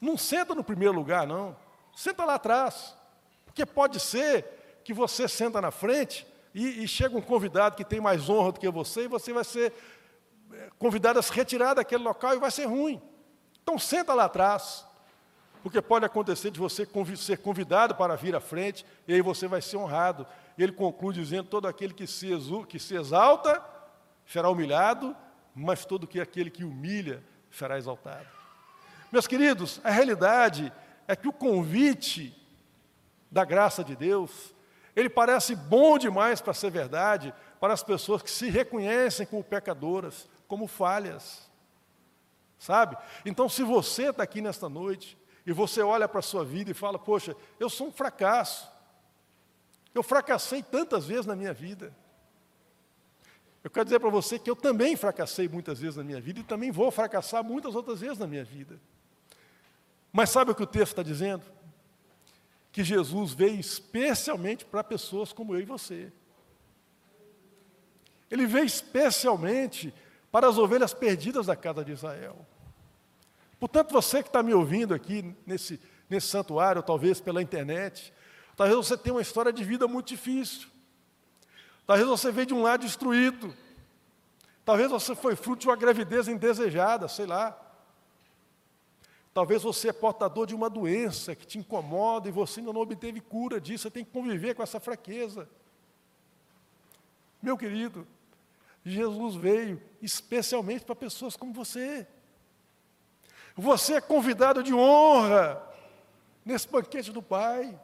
não 0.00 0.16
senta 0.16 0.56
no 0.56 0.64
primeiro 0.64 0.92
lugar, 0.92 1.24
não. 1.24 1.56
Senta 1.94 2.24
lá 2.24 2.34
atrás. 2.34 2.96
Porque 3.44 3.64
pode 3.64 4.00
ser 4.00 4.80
que 4.82 4.92
você 4.92 5.28
senta 5.28 5.60
na 5.60 5.70
frente 5.70 6.26
e, 6.52 6.82
e 6.82 6.88
chega 6.88 7.16
um 7.16 7.20
convidado 7.20 7.76
que 7.76 7.84
tem 7.84 8.00
mais 8.00 8.28
honra 8.28 8.50
do 8.50 8.58
que 8.58 8.68
você 8.68 9.04
e 9.04 9.08
você 9.08 9.32
vai 9.32 9.44
ser 9.44 9.72
é, 10.52 10.68
convidado 10.80 11.20
a 11.20 11.22
se 11.22 11.32
retirar 11.32 11.74
daquele 11.74 12.02
local 12.02 12.34
e 12.34 12.40
vai 12.40 12.50
ser 12.50 12.64
ruim. 12.64 13.00
Então 13.62 13.78
senta 13.78 14.14
lá 14.14 14.24
atrás, 14.24 14.84
porque 15.62 15.80
pode 15.80 16.04
acontecer 16.04 16.50
de 16.50 16.58
você 16.58 16.88
ser 17.16 17.38
convidado 17.38 17.94
para 17.94 18.16
vir 18.16 18.34
à 18.34 18.40
frente 18.40 18.84
e 19.06 19.14
aí 19.14 19.22
você 19.22 19.46
vai 19.46 19.62
ser 19.62 19.76
honrado. 19.76 20.26
Ele 20.58 20.72
conclui 20.72 21.14
dizendo: 21.14 21.48
todo 21.48 21.68
aquele 21.68 21.94
que 21.94 22.04
se 22.04 22.96
exalta 22.96 23.64
será 24.26 24.50
humilhado, 24.50 25.16
mas 25.56 25.86
todo 25.86 26.06
aquele 26.20 26.50
que 26.50 26.62
humilha 26.62 27.24
será 27.50 27.78
exaltado. 27.78 28.26
Meus 29.10 29.26
queridos, 29.26 29.80
a 29.82 29.90
realidade 29.90 30.70
é 31.08 31.16
que 31.16 31.26
o 31.26 31.32
convite 31.32 32.36
da 33.30 33.42
graça 33.42 33.82
de 33.82 33.96
Deus, 33.96 34.54
ele 34.94 35.08
parece 35.08 35.56
bom 35.56 35.96
demais 35.96 36.42
para 36.42 36.52
ser 36.52 36.70
verdade 36.70 37.32
para 37.58 37.72
as 37.72 37.82
pessoas 37.82 38.20
que 38.20 38.30
se 38.30 38.50
reconhecem 38.50 39.24
como 39.26 39.42
pecadoras, 39.42 40.28
como 40.46 40.66
falhas. 40.66 41.48
Sabe? 42.58 42.98
Então, 43.24 43.48
se 43.48 43.62
você 43.62 44.10
está 44.10 44.22
aqui 44.22 44.42
nesta 44.42 44.68
noite 44.68 45.16
e 45.46 45.52
você 45.52 45.80
olha 45.80 46.06
para 46.06 46.18
a 46.18 46.22
sua 46.22 46.44
vida 46.44 46.70
e 46.70 46.74
fala: 46.74 46.98
Poxa, 46.98 47.34
eu 47.58 47.70
sou 47.70 47.88
um 47.88 47.92
fracasso, 47.92 48.70
eu 49.94 50.02
fracassei 50.02 50.62
tantas 50.62 51.06
vezes 51.06 51.24
na 51.24 51.34
minha 51.34 51.54
vida. 51.54 51.94
Eu 53.66 53.70
quero 53.70 53.84
dizer 53.84 53.98
para 53.98 54.10
você 54.10 54.38
que 54.38 54.48
eu 54.48 54.54
também 54.54 54.94
fracassei 54.94 55.48
muitas 55.48 55.80
vezes 55.80 55.96
na 55.96 56.04
minha 56.04 56.20
vida 56.20 56.38
e 56.38 56.44
também 56.44 56.70
vou 56.70 56.88
fracassar 56.88 57.42
muitas 57.42 57.74
outras 57.74 57.98
vezes 57.98 58.16
na 58.16 58.24
minha 58.24 58.44
vida. 58.44 58.78
Mas 60.12 60.30
sabe 60.30 60.52
o 60.52 60.54
que 60.54 60.62
o 60.62 60.66
texto 60.68 60.92
está 60.92 61.02
dizendo? 61.02 61.42
Que 62.70 62.84
Jesus 62.84 63.32
veio 63.32 63.58
especialmente 63.58 64.64
para 64.64 64.84
pessoas 64.84 65.32
como 65.32 65.52
eu 65.52 65.60
e 65.60 65.64
você. 65.64 66.12
Ele 68.30 68.46
veio 68.46 68.66
especialmente 68.66 69.92
para 70.30 70.46
as 70.46 70.58
ovelhas 70.58 70.94
perdidas 70.94 71.46
da 71.46 71.56
casa 71.56 71.84
de 71.84 71.90
Israel. 71.90 72.46
Portanto, 73.58 73.90
você 73.90 74.22
que 74.22 74.28
está 74.28 74.44
me 74.44 74.54
ouvindo 74.54 74.94
aqui 74.94 75.34
nesse, 75.44 75.80
nesse 76.08 76.28
santuário, 76.28 76.84
talvez 76.84 77.20
pela 77.20 77.42
internet, 77.42 78.14
Talvez 78.56 78.74
você 78.74 78.96
tenha 78.96 79.14
uma 79.14 79.22
história 79.22 79.52
de 79.52 79.62
vida 79.62 79.86
muito 79.86 80.08
difícil. 80.08 80.68
Talvez 81.86 82.08
você 82.08 82.32
veio 82.32 82.46
de 82.46 82.54
um 82.54 82.62
lar 82.62 82.78
destruído. 82.78 83.54
Talvez 84.64 84.90
você 84.90 85.14
foi 85.14 85.36
fruto 85.36 85.60
de 85.60 85.68
uma 85.68 85.76
gravidez 85.76 86.26
indesejada, 86.26 87.06
sei 87.06 87.26
lá. 87.26 87.56
Talvez 89.32 89.62
você 89.62 89.90
é 89.90 89.92
portador 89.92 90.46
de 90.46 90.54
uma 90.54 90.68
doença 90.68 91.36
que 91.36 91.46
te 91.46 91.58
incomoda 91.58 92.28
e 92.28 92.32
você 92.32 92.60
ainda 92.60 92.72
não 92.72 92.80
obteve 92.80 93.20
cura 93.20 93.60
disso, 93.60 93.82
você 93.82 93.90
tem 93.90 94.04
que 94.04 94.10
conviver 94.10 94.54
com 94.54 94.62
essa 94.62 94.80
fraqueza. 94.80 95.48
Meu 97.40 97.56
querido, 97.56 98.06
Jesus 98.84 99.36
veio 99.36 99.80
especialmente 100.00 100.84
para 100.84 100.96
pessoas 100.96 101.36
como 101.36 101.52
você. 101.52 102.06
Você 103.54 103.94
é 103.94 104.00
convidado 104.00 104.62
de 104.62 104.74
honra 104.74 105.62
nesse 106.44 106.68
banquete 106.68 107.12
do 107.12 107.22
Pai. 107.22 107.78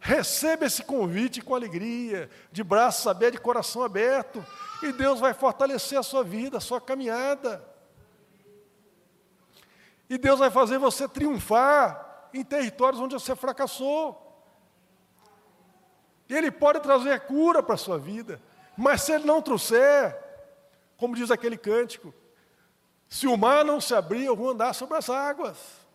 Receba 0.00 0.66
esse 0.66 0.82
convite 0.82 1.40
com 1.40 1.54
alegria, 1.54 2.30
de 2.52 2.62
braços 2.62 3.06
abertos, 3.06 3.38
de 3.38 3.44
coração 3.44 3.82
aberto, 3.82 4.44
e 4.82 4.92
Deus 4.92 5.18
vai 5.18 5.34
fortalecer 5.34 5.98
a 5.98 6.02
sua 6.02 6.22
vida, 6.22 6.58
a 6.58 6.60
sua 6.60 6.80
caminhada. 6.80 7.64
E 10.08 10.16
Deus 10.16 10.38
vai 10.38 10.50
fazer 10.50 10.78
você 10.78 11.08
triunfar 11.08 12.28
em 12.32 12.44
territórios 12.44 13.00
onde 13.00 13.14
você 13.14 13.34
fracassou. 13.34 14.24
Ele 16.28 16.50
pode 16.50 16.80
trazer 16.80 17.20
cura 17.20 17.62
para 17.62 17.74
a 17.74 17.78
sua 17.78 17.98
vida, 17.98 18.40
mas 18.76 19.02
se 19.02 19.12
Ele 19.12 19.24
não 19.24 19.42
trouxer, 19.42 20.16
como 20.96 21.16
diz 21.16 21.30
aquele 21.30 21.56
cântico, 21.56 22.14
se 23.08 23.26
o 23.26 23.36
mar 23.36 23.64
não 23.64 23.80
se 23.80 23.94
abrir, 23.94 24.24
eu 24.24 24.36
vou 24.36 24.50
andar 24.50 24.74
sobre 24.74 24.96
as 24.96 25.08
águas. 25.08 25.87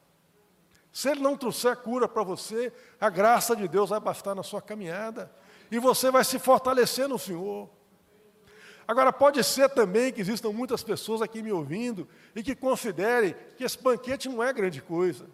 Se 0.94 1.10
Ele 1.10 1.22
não 1.22 1.36
trouxer 1.36 1.76
cura 1.78 2.08
para 2.08 2.22
você, 2.22 2.72
a 3.02 3.10
graça 3.10 3.56
de 3.56 3.68
Deus 3.68 3.90
vai 3.90 4.00
bastar 4.00 4.36
na 4.36 4.44
sua 4.44 4.62
caminhada. 4.62 5.30
E 5.72 5.80
você 5.80 6.12
vai 6.12 6.24
se 6.24 6.38
fortalecer 6.38 7.08
no 7.08 7.18
Senhor. 7.18 7.68
Agora, 8.88 9.12
pode 9.12 9.44
ser 9.44 9.70
também 9.70 10.14
que 10.14 10.22
existam 10.22 10.52
muitas 10.52 10.84
pessoas 10.84 11.20
aqui 11.24 11.42
me 11.42 11.52
ouvindo 11.52 12.08
e 12.36 12.44
que 12.44 12.56
considerem 12.56 13.36
que 13.58 13.64
esse 13.64 13.82
banquete 13.82 14.30
não 14.30 14.44
é 14.44 14.54
grande 14.54 14.84
coisa. 14.84 15.26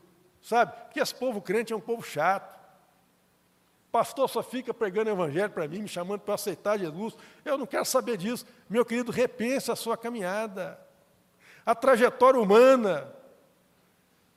Sabe? 0.41 0.71
Que 0.93 1.01
esse 1.01 1.13
povo 1.13 1.41
crente 1.41 1.73
é 1.73 1.75
um 1.75 1.81
povo 1.81 2.01
chato. 2.03 2.57
Pastor 3.91 4.29
só 4.29 4.41
fica 4.41 4.73
pregando 4.73 5.09
evangelho 5.09 5.49
para 5.49 5.67
mim, 5.67 5.81
me 5.81 5.89
chamando 5.89 6.21
para 6.21 6.35
aceitar 6.35 6.79
Jesus. 6.79 7.17
Eu 7.43 7.57
não 7.57 7.65
quero 7.65 7.83
saber 7.83 8.15
disso. 8.15 8.45
Meu 8.69 8.85
querido, 8.85 9.11
repense 9.11 9.69
a 9.69 9.75
sua 9.75 9.97
caminhada. 9.97 10.79
A 11.65 11.75
trajetória 11.75 12.39
humana 12.39 13.13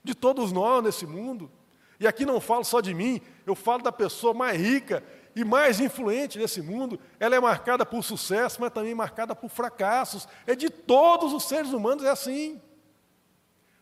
de 0.03 0.15
todos 0.15 0.53
nós 0.53 0.83
nesse 0.83 1.07
mundo. 1.07 1.51
E 1.99 2.07
aqui 2.07 2.27
não 2.27 2.41
falo 2.41 2.65
só 2.65 2.81
de 2.81 2.93
mim, 2.93 3.21
eu 3.47 3.55
falo 3.55 3.83
da 3.83 3.93
pessoa 3.93 4.35
mais 4.35 4.61
rica 4.61 5.05
e 5.37 5.45
mais 5.45 5.81
influente 5.81 6.39
nesse 6.39 6.61
mundo. 6.61 6.99
Ela 7.21 7.37
é 7.37 7.41
marcada 7.41 7.87
por 7.87 8.03
sucesso, 8.03 8.61
mas 8.61 8.73
também 8.73 8.95
marcada 8.95 9.35
por 9.35 9.49
fracassos. 9.49 10.27
É 10.47 10.55
de 10.55 10.69
todos 10.69 11.33
os 11.33 11.45
seres 11.45 11.73
humanos, 11.73 12.05
é 12.05 12.11
assim. 12.11 12.61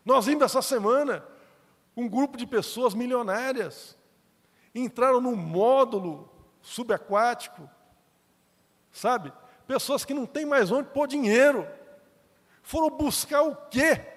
Nós 0.05 0.25
vimos 0.25 0.43
essa 0.43 0.61
semana 0.61 1.25
um 1.95 2.07
grupo 2.07 2.37
de 2.37 2.45
pessoas 2.45 2.93
milionárias 2.93 3.97
entraram 4.73 5.19
num 5.19 5.35
módulo 5.35 6.29
subaquático, 6.61 7.69
sabe? 8.91 9.33
Pessoas 9.67 10.05
que 10.05 10.13
não 10.13 10.25
têm 10.25 10.45
mais 10.45 10.71
onde 10.71 10.89
pôr 10.89 11.07
dinheiro. 11.07 11.67
Foram 12.61 12.89
buscar 12.89 13.41
o 13.41 13.55
quê? 13.55 14.10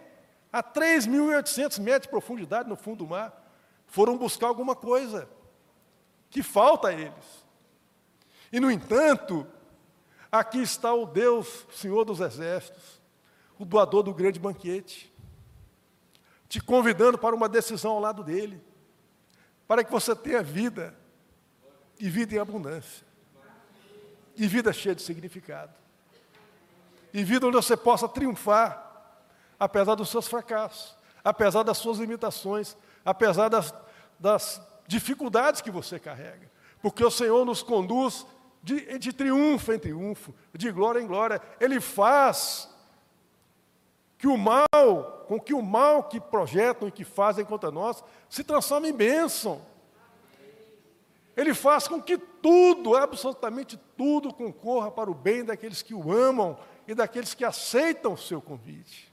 A 0.54 0.62
3.800 0.62 1.80
metros 1.80 2.02
de 2.02 2.08
profundidade 2.10 2.68
no 2.68 2.76
fundo 2.76 2.98
do 2.98 3.08
mar, 3.08 3.44
foram 3.88 4.16
buscar 4.16 4.46
alguma 4.46 4.76
coisa 4.76 5.28
que 6.30 6.44
falta 6.44 6.88
a 6.88 6.92
eles. 6.92 7.44
E, 8.52 8.60
no 8.60 8.70
entanto, 8.70 9.44
aqui 10.30 10.62
está 10.62 10.94
o 10.94 11.06
Deus, 11.06 11.66
Senhor 11.72 12.04
dos 12.04 12.20
Exércitos, 12.20 13.02
o 13.58 13.64
doador 13.64 14.04
do 14.04 14.14
grande 14.14 14.38
banquete, 14.38 15.12
te 16.48 16.60
convidando 16.60 17.18
para 17.18 17.34
uma 17.34 17.48
decisão 17.48 17.90
ao 17.90 18.00
lado 18.00 18.22
dele, 18.22 18.62
para 19.66 19.82
que 19.82 19.90
você 19.90 20.14
tenha 20.14 20.40
vida, 20.40 20.96
e 21.98 22.08
vida 22.08 22.32
em 22.32 22.38
abundância, 22.38 23.04
e 24.36 24.46
vida 24.46 24.72
cheia 24.72 24.94
de 24.94 25.02
significado, 25.02 25.74
e 27.12 27.24
vida 27.24 27.44
onde 27.44 27.56
você 27.56 27.76
possa 27.76 28.08
triunfar 28.08 28.83
apesar 29.58 29.94
dos 29.94 30.08
seus 30.08 30.26
fracassos, 30.26 30.96
apesar 31.22 31.62
das 31.62 31.78
suas 31.78 31.98
limitações, 31.98 32.76
apesar 33.04 33.48
das, 33.48 33.74
das 34.18 34.60
dificuldades 34.86 35.60
que 35.60 35.70
você 35.70 35.98
carrega. 35.98 36.50
Porque 36.82 37.04
o 37.04 37.10
Senhor 37.10 37.44
nos 37.44 37.62
conduz 37.62 38.26
de, 38.62 38.98
de 38.98 39.12
triunfo 39.12 39.72
em 39.72 39.78
triunfo, 39.78 40.34
de 40.52 40.70
glória 40.70 41.00
em 41.00 41.06
glória. 41.06 41.40
Ele 41.60 41.80
faz 41.80 42.68
que 44.18 44.26
o 44.26 44.36
mal, 44.38 45.24
com 45.28 45.38
que 45.38 45.52
o 45.52 45.62
mal 45.62 46.04
que 46.04 46.18
projetam 46.18 46.88
e 46.88 46.92
que 46.92 47.04
fazem 47.04 47.44
contra 47.44 47.70
nós, 47.70 48.02
se 48.28 48.42
transforme 48.42 48.88
em 48.88 48.92
bênção. 48.92 49.60
Ele 51.36 51.52
faz 51.52 51.88
com 51.88 52.00
que 52.00 52.16
tudo, 52.16 52.96
absolutamente 52.96 53.78
tudo, 53.96 54.32
concorra 54.32 54.90
para 54.90 55.10
o 55.10 55.14
bem 55.14 55.44
daqueles 55.44 55.82
que 55.82 55.94
o 55.94 56.12
amam 56.12 56.56
e 56.86 56.94
daqueles 56.94 57.34
que 57.34 57.44
aceitam 57.44 58.12
o 58.12 58.18
seu 58.18 58.40
convite. 58.40 59.12